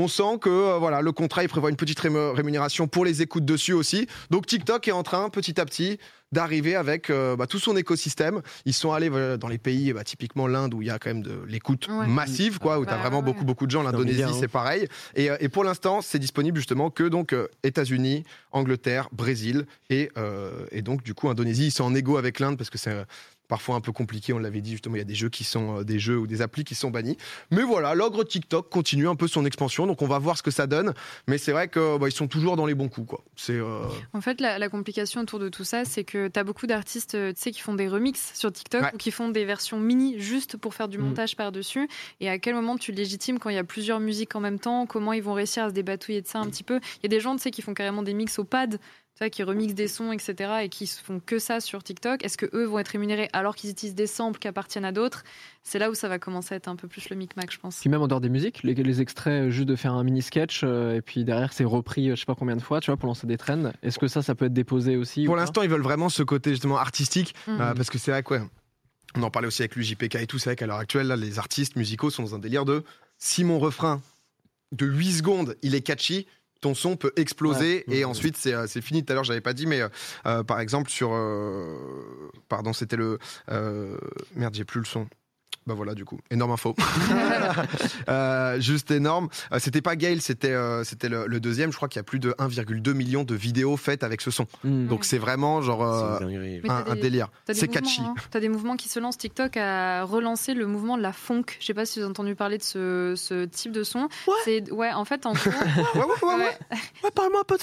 on 0.00 0.08
sent 0.08 0.38
que 0.40 0.48
euh, 0.50 0.78
voilà, 0.78 1.00
le 1.02 1.12
contrat 1.12 1.42
il 1.42 1.48
prévoit 1.48 1.70
une 1.70 1.76
petite 1.76 2.00
rému- 2.00 2.32
rémunération 2.34 2.88
pour 2.88 3.04
les 3.04 3.22
écoutes 3.22 3.44
dessus 3.44 3.72
aussi. 3.72 4.06
Donc 4.30 4.46
TikTok 4.46 4.88
est 4.88 4.92
en 4.92 5.02
train 5.02 5.28
petit 5.30 5.60
à 5.60 5.64
petit 5.64 5.98
d'arriver 6.32 6.76
avec 6.76 7.10
euh, 7.10 7.34
bah, 7.34 7.46
tout 7.48 7.58
son 7.58 7.76
écosystème. 7.76 8.40
Ils 8.64 8.72
sont 8.72 8.92
allés 8.92 9.10
dans 9.38 9.48
les 9.48 9.58
pays, 9.58 9.92
bah, 9.92 10.04
typiquement 10.04 10.46
l'Inde 10.46 10.74
où 10.74 10.80
il 10.82 10.86
y 10.86 10.90
a 10.90 10.98
quand 11.00 11.10
même 11.10 11.22
de 11.22 11.40
l'écoute 11.48 11.88
Ouais. 11.88 12.06
massive, 12.06 12.58
quoi, 12.60 12.78
où 12.78 12.84
tu 12.84 12.90
as 12.92 12.94
Bah, 12.94 13.00
vraiment 13.02 13.18
ouais. 13.18 13.24
beaucoup 13.24 13.44
beaucoup 13.44 13.66
de 13.66 13.70
gens. 13.72 13.82
L'Indonésie 13.82 14.22
hein. 14.22 14.32
c'est 14.38 14.46
pareil. 14.48 14.86
Et, 15.16 15.30
euh, 15.30 15.36
et 15.40 15.48
pour 15.48 15.64
l'instant 15.64 16.00
c'est 16.02 16.18
disponible 16.20 16.56
justement 16.58 16.90
que 16.90 17.02
donc 17.04 17.32
euh, 17.32 17.48
États-Unis, 17.64 18.24
Angleterre, 18.52 19.08
Brésil 19.12 19.66
et, 19.90 20.10
euh, 20.16 20.66
et 20.70 20.82
donc 20.82 21.02
du 21.02 21.14
coup 21.14 21.28
Indonésie 21.28 21.66
ils 21.66 21.70
sont 21.72 21.84
en 21.84 21.94
égo 21.94 22.16
avec 22.16 22.38
l'Inde 22.40 22.56
parce 22.56 22.70
que 22.70 22.78
c'est 22.78 22.90
euh, 22.90 23.04
parfois 23.50 23.74
un 23.74 23.82
peu 23.82 23.92
compliqué. 23.92 24.32
On 24.32 24.38
l'avait 24.38 24.62
dit 24.62 24.70
justement, 24.70 24.94
il 24.94 25.00
y 25.00 25.02
a 25.02 25.04
des 25.04 25.14
jeux 25.14 25.28
qui 25.28 25.44
sont 25.44 25.80
euh, 25.80 25.84
des 25.84 25.98
jeux 25.98 26.16
ou 26.16 26.26
des 26.26 26.40
applis 26.40 26.64
qui 26.64 26.74
sont 26.74 26.90
bannis. 26.90 27.18
Mais 27.50 27.62
voilà, 27.62 27.94
l'ogre 27.94 28.24
TikTok 28.24 28.70
continue 28.70 29.08
un 29.08 29.16
peu 29.16 29.28
son 29.28 29.44
expansion, 29.44 29.86
donc 29.86 30.00
on 30.00 30.06
va 30.06 30.18
voir 30.18 30.38
ce 30.38 30.42
que 30.42 30.50
ça 30.50 30.66
donne. 30.66 30.94
Mais 31.26 31.36
c'est 31.36 31.52
vrai 31.52 31.68
que 31.68 31.98
bah, 31.98 32.10
sont 32.10 32.28
toujours 32.28 32.56
dans 32.56 32.64
les 32.66 32.74
bons 32.74 32.88
coups, 32.88 33.08
quoi. 33.08 33.24
C'est 33.36 33.52
euh, 33.58 33.82
En 34.14 34.20
fait, 34.20 34.40
la, 34.40 34.58
la 34.58 34.68
complication 34.68 35.20
autour 35.20 35.38
de 35.40 35.48
tout 35.50 35.64
ça, 35.64 35.84
c'est 35.84 36.04
que 36.04 36.28
tu 36.28 36.38
as 36.38 36.44
beaucoup 36.44 36.66
d'artistes 36.66 37.14
euh, 37.16 37.32
tu 37.32 37.40
sais, 37.42 37.50
qui 37.50 37.60
font 37.60 37.74
des 37.74 37.88
remixes 37.88 38.32
sur 38.34 38.52
TikTok 38.52 38.82
Ouais. 38.82 38.90
ou 38.94 38.96
qui 38.98 39.10
font 39.10 39.28
des 39.28 39.44
versions 39.44 39.78
mini 39.80 40.18
juste 40.18 40.56
pour 40.56 40.72
faire 40.74 40.86
du 40.88 40.96
Mm. 40.98 41.02
montage 41.02 41.36
par-dessus. 41.36 41.88
Et 42.20 42.28
à 42.28 42.38
quel 42.38 42.54
moment 42.54 42.76
tu 42.78 42.92
légitimes 42.92 43.38
quand 43.38 43.50
il 43.50 43.56
y 43.56 43.58
a 43.58 43.64
plusieurs 43.64 43.98
musiques 44.00 44.36
en 44.36 44.40
même 44.40 44.58
temps? 44.60 44.86
Comment 44.86 45.12
ils 45.12 45.22
vont 45.22 45.32
réussir 45.34 45.64
à 45.64 45.68
se 45.70 45.74
débatouiller 45.74 46.20
de 46.22 46.26
ça 46.28 46.38
un 46.38 46.46
petit 46.46 46.62
peu? 46.62 46.76
Il 46.98 47.02
y 47.02 47.06
a 47.06 47.08
des 47.08 47.20
gens 47.20 47.34
tu 47.36 47.42
sais, 47.42 47.50
qui 47.50 47.62
font 47.62 47.74
carrément 47.74 48.02
des 48.02 48.14
mix 48.14 48.38
au 48.38 48.44
pad. 48.44 48.78
Tu 49.20 49.26
vois, 49.26 49.30
qui 49.30 49.42
remixent 49.42 49.74
des 49.74 49.86
sons, 49.86 50.12
etc., 50.12 50.50
et 50.62 50.68
qui 50.70 50.86
se 50.86 51.02
font 51.02 51.20
que 51.20 51.38
ça 51.38 51.60
sur 51.60 51.82
TikTok. 51.82 52.24
Est-ce 52.24 52.38
que 52.38 52.46
eux 52.56 52.64
vont 52.64 52.78
être 52.78 52.88
rémunérés 52.88 53.28
alors 53.34 53.54
qu'ils 53.54 53.68
utilisent 53.68 53.94
des 53.94 54.06
samples 54.06 54.38
qui 54.38 54.48
appartiennent 54.48 54.86
à 54.86 54.92
d'autres? 54.92 55.24
C'est 55.62 55.78
là 55.78 55.90
où 55.90 55.94
ça 55.94 56.08
va 56.08 56.18
commencer 56.18 56.54
à 56.54 56.56
être 56.56 56.68
un 56.68 56.76
peu 56.76 56.88
plus 56.88 57.10
le 57.10 57.16
micmac, 57.16 57.52
je 57.52 57.58
pense. 57.58 57.80
Puis 57.80 57.90
même 57.90 58.00
en 58.00 58.08
dehors 58.08 58.22
des 58.22 58.30
musiques, 58.30 58.62
les, 58.62 58.72
les 58.72 59.00
extraits 59.02 59.48
euh, 59.48 59.50
juste 59.50 59.68
de 59.68 59.76
faire 59.76 59.92
un 59.92 60.04
mini 60.04 60.22
sketch 60.22 60.62
euh, 60.64 60.94
et 60.94 61.02
puis 61.02 61.24
derrière 61.24 61.52
c'est 61.52 61.64
repris 61.64 62.08
euh, 62.08 62.14
je 62.14 62.20
sais 62.20 62.24
pas 62.24 62.34
combien 62.34 62.56
de 62.56 62.62
fois, 62.62 62.80
tu 62.80 62.90
vois, 62.90 62.96
pour 62.96 63.08
lancer 63.08 63.26
des 63.26 63.36
trends. 63.36 63.72
Est-ce 63.82 63.98
que 63.98 64.08
ça, 64.08 64.22
ça 64.22 64.34
peut 64.34 64.46
être 64.46 64.54
déposé 64.54 64.96
aussi 64.96 65.26
pour 65.26 65.36
l'instant, 65.36 65.60
ils 65.60 65.68
veulent 65.68 65.82
vraiment 65.82 66.08
ce 66.08 66.22
côté 66.22 66.52
justement 66.52 66.78
artistique, 66.78 67.34
euh, 67.46 67.74
parce 67.74 67.90
que 67.90 67.98
c'est 67.98 68.12
vrai 68.12 68.22
que 68.22 68.32
ouais, 68.32 68.42
on 69.16 69.22
en 69.22 69.30
parlait 69.30 69.48
aussi 69.48 69.60
avec 69.60 69.76
l'UJPK 69.76 70.14
et 70.14 70.26
tout. 70.26 70.38
C'est 70.38 70.48
vrai 70.48 70.56
qu'à 70.56 70.66
l'heure 70.66 70.78
actuelle, 70.78 71.08
là, 71.08 71.16
les 71.16 71.38
artistes 71.38 71.76
musicaux 71.76 72.08
sont 72.08 72.22
dans 72.22 72.34
un 72.34 72.38
délire 72.38 72.64
de 72.64 72.84
si 73.18 73.44
mon 73.44 73.58
refrain 73.58 74.00
de 74.72 74.86
8 74.86 75.12
secondes, 75.12 75.56
il 75.60 75.74
est 75.74 75.82
catchy. 75.82 76.26
Ton 76.60 76.74
son 76.74 76.96
peut 76.96 77.12
exploser 77.16 77.84
Ouais. 77.88 77.94
et 77.96 78.04
Mhm. 78.04 78.10
ensuite 78.10 78.36
c'est 78.36 78.52
euh, 78.52 78.66
c'est 78.66 78.82
fini. 78.82 79.04
Tout 79.04 79.12
à 79.12 79.14
l'heure 79.14 79.24
j'avais 79.24 79.40
pas 79.40 79.54
dit, 79.54 79.66
mais 79.66 79.80
euh, 79.80 79.88
euh, 80.26 80.42
par 80.42 80.60
exemple 80.60 80.90
sur, 80.90 81.10
euh, 81.14 81.74
pardon, 82.48 82.72
c'était 82.72 82.96
le 82.96 83.18
merde, 84.36 84.54
j'ai 84.54 84.64
plus 84.64 84.80
le 84.80 84.86
son. 84.86 85.06
Bah 85.66 85.74
voilà 85.74 85.94
du 85.94 86.04
coup, 86.04 86.18
énorme 86.30 86.52
info. 86.52 86.74
Euh, 88.08 88.60
juste 88.60 88.90
énorme. 88.90 89.28
Euh, 89.52 89.58
c'était 89.58 89.80
pas 89.82 89.96
Gale, 89.96 90.20
c'était 90.20 90.52
euh, 90.52 90.84
c'était 90.84 91.08
le, 91.08 91.26
le 91.26 91.40
deuxième. 91.40 91.70
Je 91.70 91.76
crois 91.76 91.88
qu'il 91.88 91.98
y 91.98 92.00
a 92.00 92.04
plus 92.04 92.18
de 92.18 92.30
1,2 92.38 92.92
million 92.92 93.24
de 93.24 93.34
vidéos 93.34 93.76
faites 93.76 94.02
avec 94.04 94.20
ce 94.20 94.30
son. 94.30 94.46
Hmm. 94.64 94.86
Donc 94.86 95.04
c'est 95.04 95.18
vraiment 95.18 95.60
genre 95.62 95.82
euh, 95.84 96.18
un, 96.68 96.84
un 96.92 96.94
délire. 96.96 97.28
C'est 97.46 97.66
mouvements, 97.66 97.72
catchy. 97.72 98.00
hein. 98.02 98.14
T'as 98.30 98.40
des 98.40 98.48
mouvements 98.48 98.76
qui 98.76 98.88
se 98.88 98.98
lancent. 99.00 99.18
TikTok 99.18 99.56
a 99.56 100.04
relancé 100.04 100.54
le 100.54 100.66
mouvement 100.66 100.96
de 100.96 101.02
la 101.02 101.12
funk. 101.12 101.44
Je 101.60 101.66
sais 101.66 101.74
pas 101.74 101.84
si 101.84 101.98
vous 101.98 102.04
avez 102.04 102.10
entendu 102.10 102.34
parler 102.34 102.58
de 102.58 102.62
ce, 102.62 103.14
ce 103.16 103.44
type 103.44 103.72
de 103.72 103.82
son. 103.84 104.08
C'est 104.44 104.70
ouais, 104.72 104.92
en 104.92 105.04
fait, 105.04 105.26
en 105.26 105.32
gros. 105.32 105.50
Ouais, 105.50 106.00
ouais, 106.00 106.34
ouais, 106.36 106.44
ouais. 107.04 107.10
parle-moi 107.14 107.40
un 107.40 107.44
peu 107.44 107.56
de 107.56 107.62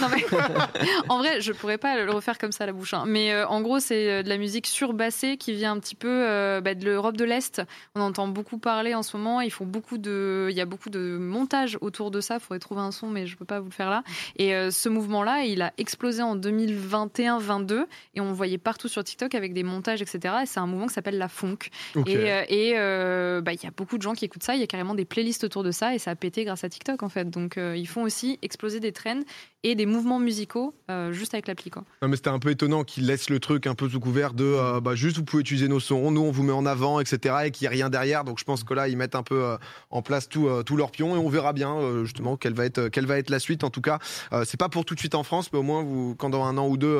non, 0.00 0.08
mais- 0.14 0.24
en 1.08 1.18
vrai, 1.18 1.40
je 1.40 1.52
pourrais 1.52 1.78
pas 1.78 2.02
le 2.02 2.10
refaire 2.10 2.38
comme 2.38 2.52
ça 2.52 2.64
à 2.64 2.66
la 2.66 2.72
bouche. 2.72 2.94
hein. 2.94 3.04
Mais 3.06 3.32
euh, 3.32 3.46
en 3.48 3.60
gros, 3.60 3.80
c'est 3.80 4.22
de 4.22 4.28
la 4.28 4.38
musique 4.38 4.66
surbassée 4.66 5.36
qui 5.36 5.52
vient 5.52 5.72
un 5.72 5.78
petit 5.80 5.94
peu 5.94 6.08
euh, 6.08 6.60
bah, 6.60 6.74
de 6.74 6.84
l'Europe 6.84 7.16
de 7.16 7.21
de 7.22 7.28
l'Est, 7.28 7.62
on 7.94 8.00
entend 8.00 8.28
beaucoup 8.28 8.58
parler 8.58 8.94
en 8.94 9.02
ce 9.02 9.16
moment. 9.16 9.40
Ils 9.40 9.50
font 9.50 9.64
beaucoup 9.64 9.98
de, 9.98 10.48
il 10.50 10.56
y 10.56 10.60
a 10.60 10.64
beaucoup 10.64 10.90
de 10.90 11.16
montage 11.18 11.78
autour 11.80 12.10
de 12.10 12.20
ça. 12.20 12.34
Il 12.34 12.40
faudrait 12.40 12.58
trouver 12.58 12.80
un 12.80 12.90
son, 12.90 13.08
mais 13.08 13.26
je 13.26 13.36
peux 13.36 13.44
pas 13.44 13.60
vous 13.60 13.66
le 13.66 13.72
faire 13.72 13.90
là. 13.90 14.02
Et 14.36 14.54
euh, 14.54 14.70
ce 14.70 14.88
mouvement-là, 14.88 15.44
il 15.44 15.62
a 15.62 15.72
explosé 15.78 16.22
en 16.22 16.36
2021-22 16.36 17.86
et 18.14 18.20
on 18.20 18.28
le 18.28 18.34
voyait 18.34 18.58
partout 18.58 18.88
sur 18.88 19.04
TikTok 19.04 19.34
avec 19.34 19.52
des 19.52 19.62
montages, 19.62 20.02
etc. 20.02 20.34
Et 20.42 20.46
c'est 20.46 20.60
un 20.60 20.66
mouvement 20.66 20.86
qui 20.86 20.94
s'appelle 20.94 21.18
la 21.18 21.28
funk. 21.28 21.58
Et 22.06 22.16
euh, 22.16 22.42
euh, 22.50 23.40
bah, 23.40 23.52
il 23.52 23.62
y 23.62 23.66
a 23.66 23.70
beaucoup 23.70 23.98
de 23.98 24.02
gens 24.02 24.14
qui 24.14 24.24
écoutent 24.24 24.42
ça. 24.42 24.54
Il 24.54 24.60
y 24.60 24.64
a 24.64 24.66
carrément 24.66 24.94
des 24.94 25.04
playlists 25.04 25.44
autour 25.44 25.62
de 25.62 25.70
ça 25.70 25.94
et 25.94 25.98
ça 25.98 26.10
a 26.10 26.16
pété 26.16 26.44
grâce 26.44 26.64
à 26.64 26.68
TikTok 26.68 27.02
en 27.02 27.08
fait. 27.08 27.30
Donc 27.30 27.56
ils 27.56 27.86
font 27.86 28.02
aussi 28.02 28.38
exploser 28.42 28.80
des 28.80 28.92
trends 28.92 29.20
et 29.64 29.74
des 29.74 29.86
mouvements 29.86 30.18
musicaux 30.18 30.74
euh, 30.90 31.12
juste 31.12 31.34
avec 31.34 31.46
l'appli. 31.46 31.70
quoi. 31.70 31.84
Non, 32.02 32.08
mais 32.08 32.16
c'était 32.16 32.30
un 32.30 32.38
peu 32.38 32.50
étonnant 32.50 32.84
qu'ils 32.84 33.06
laissent 33.06 33.30
le 33.30 33.38
truc 33.38 33.66
un 33.66 33.74
peu 33.74 33.88
sous 33.88 34.00
couvert 34.00 34.34
de 34.34 34.44
euh, 34.44 34.80
bah, 34.80 34.94
juste 34.94 35.16
vous 35.16 35.24
pouvez 35.24 35.40
utiliser 35.40 35.68
nos 35.68 35.80
sons, 35.80 36.10
nous 36.10 36.20
on 36.20 36.30
vous 36.30 36.42
met 36.42 36.52
en 36.52 36.66
avant, 36.66 37.00
etc. 37.00 37.34
et 37.44 37.50
qu'il 37.50 37.64
n'y 37.64 37.72
ait 37.72 37.76
rien 37.76 37.90
derrière. 37.90 38.24
Donc 38.24 38.38
je 38.38 38.44
pense 38.44 38.64
que 38.64 38.74
là 38.74 38.88
ils 38.88 38.96
mettent 38.96 39.14
un 39.14 39.22
peu 39.22 39.44
euh, 39.44 39.56
en 39.90 40.02
place 40.02 40.28
tout, 40.28 40.48
tout 40.64 40.76
leur 40.76 40.90
pion 40.90 41.14
et 41.14 41.18
on 41.18 41.28
verra 41.28 41.52
bien 41.52 42.02
justement 42.04 42.36
quelle 42.36 42.54
va, 42.54 42.64
être, 42.64 42.88
quelle 42.88 43.06
va 43.06 43.18
être 43.18 43.30
la 43.30 43.38
suite. 43.38 43.64
En 43.64 43.70
tout 43.70 43.80
cas, 43.80 43.98
c'est 44.44 44.58
pas 44.58 44.68
pour 44.68 44.84
tout 44.84 44.94
de 44.94 45.00
suite 45.00 45.14
en 45.14 45.22
France, 45.22 45.52
mais 45.52 45.58
au 45.58 45.62
moins 45.62 45.82
vous, 45.82 46.14
quand 46.16 46.30
dans 46.30 46.44
un 46.44 46.58
an 46.58 46.68
ou 46.68 46.76
deux. 46.76 46.98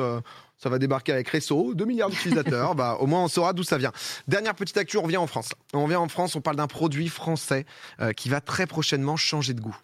ça 0.57 0.69
va 0.69 0.79
débarquer 0.79 1.11
avec 1.11 1.27
Resso, 1.29 1.73
2 1.73 1.85
milliards 1.85 2.09
d'utilisateurs. 2.09 2.75
bah, 2.75 2.97
au 2.99 3.07
moins, 3.07 3.23
on 3.23 3.27
saura 3.27 3.53
d'où 3.53 3.63
ça 3.63 3.77
vient. 3.77 3.91
Dernière 4.27 4.55
petite 4.55 4.77
actu, 4.77 4.97
on 4.97 5.03
revient 5.03 5.17
en 5.17 5.27
France. 5.27 5.49
On 5.73 5.83
revient 5.83 5.95
en 5.95 6.07
France, 6.07 6.35
on 6.35 6.41
parle 6.41 6.57
d'un 6.57 6.67
produit 6.67 7.09
français 7.09 7.65
euh, 7.99 8.13
qui 8.13 8.29
va 8.29 8.41
très 8.41 8.67
prochainement 8.67 9.15
changer 9.15 9.53
de 9.53 9.61
goût. 9.61 9.75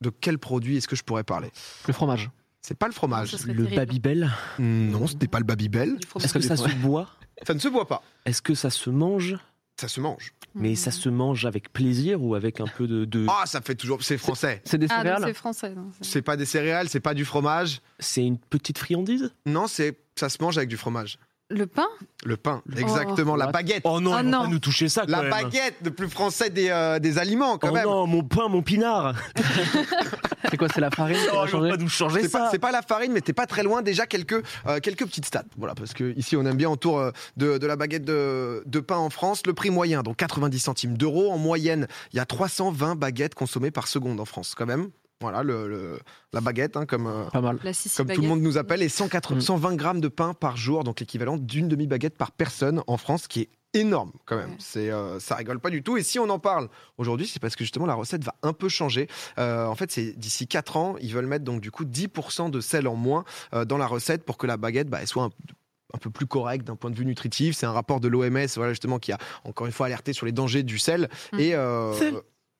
De 0.00 0.10
quel 0.10 0.38
produit 0.38 0.76
est-ce 0.78 0.88
que 0.88 0.96
je 0.96 1.02
pourrais 1.04 1.24
parler? 1.24 1.50
Le 1.86 1.92
fromage. 1.92 2.30
C'est 2.62 2.76
pas 2.78 2.86
le 2.86 2.92
fromage. 2.92 3.32
Le 3.46 3.54
terrible. 3.54 3.76
Babybel? 3.76 4.30
Non, 4.58 5.06
ce 5.06 5.14
n'est 5.16 5.28
pas 5.28 5.38
le 5.38 5.44
Babybel. 5.44 5.98
Est-ce 6.22 6.32
que 6.34 6.40
ça 6.40 6.56
se 6.56 6.68
boit? 6.76 7.08
Ça 7.46 7.54
ne 7.54 7.58
se 7.58 7.68
boit 7.68 7.86
pas. 7.86 8.02
Est-ce 8.26 8.42
que 8.42 8.54
ça 8.54 8.70
se 8.70 8.90
mange? 8.90 9.36
Ça 9.80 9.88
se 9.88 10.00
mange. 10.00 10.32
Mais 10.54 10.74
ça 10.74 10.90
se 10.90 11.08
mange 11.08 11.46
avec 11.46 11.72
plaisir 11.72 12.22
ou 12.22 12.34
avec 12.34 12.60
un 12.60 12.66
peu 12.66 12.86
de. 12.86 13.04
de- 13.06 13.24
Ah, 13.30 13.44
ça 13.46 13.60
fait 13.62 13.74
toujours. 13.74 14.02
C'est 14.02 14.18
français. 14.18 14.60
C'est 14.64 14.76
des 14.78 14.88
Ah, 14.90 14.96
céréales? 14.98 15.22
c'est 15.24 15.32
français. 15.34 15.74
C'est 16.02 16.22
pas 16.22 16.36
des 16.36 16.44
céréales, 16.44 16.88
c'est 16.90 17.00
pas 17.00 17.14
du 17.14 17.24
fromage. 17.24 17.80
C'est 17.98 18.24
une 18.24 18.36
petite 18.36 18.76
friandise? 18.78 19.32
Non, 19.46 19.66
c'est 19.68 19.98
ça 20.16 20.28
se 20.28 20.36
mange 20.42 20.58
avec 20.58 20.68
du 20.68 20.76
fromage. 20.76 21.18
Le 21.52 21.66
pain 21.66 21.88
Le 22.24 22.36
pain, 22.36 22.62
Oh. 22.64 22.78
exactement. 22.78 23.34
La 23.34 23.46
What 23.46 23.52
baguette. 23.52 23.82
Oh 23.84 24.00
non, 24.00 24.12
Oh 24.14 24.18
ils 24.20 24.24
vont 24.24 24.30
non. 24.30 24.42
pas 24.42 24.46
nous 24.48 24.58
toucher 24.60 24.88
ça 24.88 25.02
quand 25.02 25.10
La 25.10 25.22
même. 25.22 25.30
baguette, 25.30 25.74
le 25.84 25.90
plus 25.90 26.08
français 26.08 26.48
des, 26.48 26.68
euh, 26.70 26.98
des 27.00 27.18
aliments, 27.18 27.58
quand 27.58 27.70
Oh 27.70 27.74
même. 27.74 27.84
non, 27.86 28.06
mon 28.06 28.22
pain, 28.22 28.46
mon 28.48 28.62
pinard. 28.62 29.14
C'est 30.50 30.56
quoi 30.56 30.68
C'est 30.72 30.80
la 30.80 30.90
farine 30.90 31.16
Oh, 31.32 31.36
va 31.36 31.46
ils 31.46 31.50
vont 31.50 31.58
changer 31.58 31.70
pas 31.70 31.76
nous 31.76 31.88
changer 31.88 32.22
C'est 32.22 32.28
ça. 32.28 32.38
pas, 32.40 32.50
c'est 32.50 32.58
pas 32.58 32.72
la 32.72 32.82
farine, 32.82 33.12
mais 33.12 33.20
t'es 33.20 33.32
pas 33.32 33.46
très 33.46 33.62
loin. 33.62 33.82
Déjà 33.82 34.06
quelques, 34.06 34.42
euh, 34.66 34.80
quelques 34.80 35.04
petites 35.06 35.26
stats. 35.26 35.44
Voilà, 35.56 35.74
parce 35.74 35.92
que 35.92 36.12
ici 36.16 36.36
on 36.36 36.44
aime 36.46 36.56
bien 36.56 36.70
autour 36.70 36.98
euh, 36.98 37.10
de, 37.36 37.58
de 37.58 37.66
la 37.66 37.76
baguette 37.76 38.04
de, 38.04 38.62
de 38.66 38.80
pain 38.80 38.96
en 38.96 39.10
France. 39.10 39.42
Le 39.46 39.52
prix 39.52 39.70
moyen, 39.70 40.02
donc 40.02 40.16
90 40.16 40.58
centimes 40.58 40.96
d'euros. 40.96 41.30
En 41.32 41.38
moyenne, 41.38 41.86
il 42.12 42.16
y 42.16 42.20
a 42.20 42.24
320 42.26 42.94
baguettes 42.96 43.34
consommées 43.34 43.70
par 43.70 43.88
seconde 43.88 44.20
en 44.20 44.24
France, 44.24 44.54
quand 44.56 44.66
même. 44.66 44.90
Voilà, 45.20 45.42
le, 45.42 45.68
le- 45.68 45.98
la 46.32 46.40
baguette, 46.40 46.76
hein, 46.76 46.86
comme, 46.86 47.06
euh, 47.06 47.24
Pas 47.30 47.40
mal. 47.40 47.58
La 47.62 47.72
Sicile 47.72 48.06
comme 48.06 48.14
tout 48.14 48.22
le 48.22 48.28
monde 48.28 48.40
nous 48.40 48.56
appelle, 48.58 48.82
et 48.82 48.88
180 48.88 49.36
Mm. 49.36 49.40
120 49.40 49.76
grammes 49.76 50.00
de 50.00 50.08
pain 50.08 50.32
par 50.34 50.56
jour, 50.56 50.82
donc 50.84 51.00
l'équivalent 51.00 51.36
d'une 51.36 51.68
demi-baguette 51.68 52.16
par 52.16 52.32
personne 52.32 52.82
en 52.86 52.96
France, 52.96 53.26
qui 53.28 53.42
est 53.42 53.48
énorme 53.74 54.12
quand 54.24 54.36
même. 54.36 54.50
Ouais. 54.50 54.56
C'est, 54.58 54.90
euh, 54.90 55.20
ça 55.20 55.36
rigole 55.36 55.60
pas 55.60 55.70
du 55.70 55.82
tout. 55.82 55.96
Et 55.96 56.02
si 56.02 56.18
on 56.18 56.28
en 56.30 56.38
parle 56.38 56.68
aujourd'hui, 56.98 57.26
c'est 57.28 57.38
parce 57.38 57.54
que 57.54 57.62
justement 57.64 57.86
la 57.86 57.94
recette 57.94 58.24
va 58.24 58.34
un 58.42 58.52
peu 58.52 58.68
changer. 58.68 59.06
Euh, 59.38 59.66
en 59.66 59.74
fait, 59.76 59.92
c'est 59.92 60.12
d'ici 60.18 60.46
4 60.48 60.76
ans, 60.76 60.96
ils 61.00 61.12
veulent 61.12 61.26
mettre 61.26 61.44
donc 61.44 61.60
du 61.60 61.70
coup 61.70 61.84
10% 61.84 62.50
de 62.50 62.60
sel 62.60 62.88
en 62.88 62.96
moins 62.96 63.24
euh, 63.54 63.64
dans 63.64 63.78
la 63.78 63.86
recette 63.86 64.24
pour 64.24 64.38
que 64.38 64.46
la 64.48 64.56
baguette 64.56 64.88
bah, 64.88 64.98
elle 65.00 65.06
soit 65.06 65.24
un 65.24 65.30
un 65.92 65.98
peu 65.98 66.08
plus 66.08 66.26
correcte 66.26 66.64
d'un 66.64 66.76
point 66.76 66.88
de 66.90 66.94
vue 66.94 67.04
nutritif. 67.04 67.56
C'est 67.56 67.66
un 67.66 67.72
rapport 67.72 67.98
de 67.98 68.06
l'OMS, 68.06 68.46
voilà 68.54 68.72
justement, 68.72 69.00
qui 69.00 69.10
a 69.10 69.18
encore 69.42 69.66
une 69.66 69.72
fois 69.72 69.86
alerté 69.86 70.12
sur 70.12 70.24
les 70.24 70.30
dangers 70.30 70.62
du 70.62 70.78
sel. 70.78 71.08
Mm. 71.32 71.38
Et 71.40 71.54
euh, 71.56 71.92
Sel. 71.94 72.14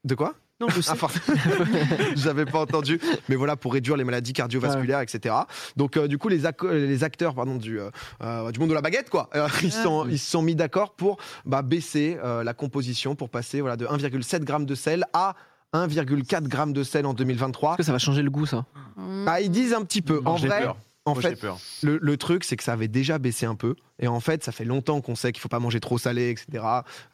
de 0.05 0.15
quoi? 0.17 0.35
Non, 0.61 0.69
je 0.69 0.81
sais. 0.81 0.93
ah. 1.01 1.07
J'avais 2.17 2.45
pas 2.45 2.61
entendu. 2.61 3.01
Mais 3.29 3.37
voilà, 3.37 3.57
pour 3.57 3.73
réduire 3.73 3.97
les 3.97 4.05
maladies 4.05 4.33
cardiovasculaires, 4.33 5.01
etc. 5.01 5.35
Donc, 5.77 5.97
euh, 5.97 6.07
du 6.07 6.19
coup, 6.19 6.29
les, 6.29 6.43
les 6.63 7.05
acteurs 7.05 7.35
pardon, 7.35 7.57
du, 7.57 7.81
euh, 7.81 7.91
euh, 8.23 8.51
du 8.51 8.61
monde 8.61 8.69
de 8.71 8.75
la 8.75 8.83
baguette, 8.83 9.11
quoi, 9.11 9.31
euh, 9.35 9.49
ils, 9.63 9.73
Ah. 9.75 9.83
sont, 9.83 10.07
ils 10.09 10.19
se 10.19 10.31
sont 10.31 10.43
mis 10.43 10.55
d'accord 10.55 10.93
pour 10.95 11.17
bah, 11.47 11.63
baisser 11.63 12.19
euh, 12.23 12.45
la 12.45 12.55
composition, 12.55 13.15
pour 13.15 13.31
passer 13.31 13.61
voilà, 13.61 13.77
de 13.77 13.87
1,7 13.87 14.47
g 14.47 14.65
de 14.67 14.75
sel 14.75 15.05
à 15.13 15.35
1,4 15.73 16.67
g 16.67 16.73
de 16.73 16.83
sel 16.83 17.07
en 17.07 17.15
2023. 17.15 17.71
Est-ce 17.71 17.77
que 17.79 17.83
ça 17.85 17.93
va 17.93 17.99
changer 17.99 18.23
le 18.23 18.31
goût, 18.31 18.45
ça? 18.47 18.65
Mm. 18.97 19.25
Ah, 19.29 19.41
ils 19.41 19.51
disent 19.51 19.73
un 19.73 19.83
petit 19.83 20.03
peu. 20.03 20.21
En 20.25 20.35
vrai, 20.35 20.63
peur. 20.63 20.77
En 21.07 21.15
Moi, 21.15 21.23
fait, 21.23 21.35
peur. 21.37 21.59
le, 21.83 21.99
le 22.01 22.17
truc, 22.17 22.45
c'est 22.45 22.57
que 22.57 22.63
ça 22.65 22.73
avait 22.75 22.89
déjà 22.89 23.19
baissé 23.19 23.47
un 23.47 23.55
peu. 23.55 23.75
Et 23.99 24.07
en 24.09 24.21
fait, 24.21 24.45
ça 24.45 24.53
fait 24.53 24.65
longtemps 24.67 25.01
qu'on 25.01 25.15
sait 25.15 25.33
qu'il 25.33 25.41
faut 25.41 25.49
pas 25.49 25.59
manger 25.59 25.81
trop 25.81 25.99
salé, 25.99 26.31
etc. 26.31 26.65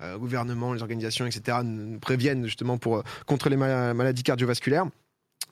Euh, 0.00 0.12
le 0.14 0.18
gouvernement, 0.18 0.72
les 0.72 0.82
organisations, 0.82 1.24
etc. 1.26 1.58
nous 1.64 1.98
préviennent 2.00 2.44
justement 2.44 2.78
pour 2.78 2.96
euh, 2.96 3.02
contre 3.26 3.48
les 3.48 3.56
ma- 3.56 3.94
maladies 3.94 4.22
cardiovasculaires. 4.24 4.86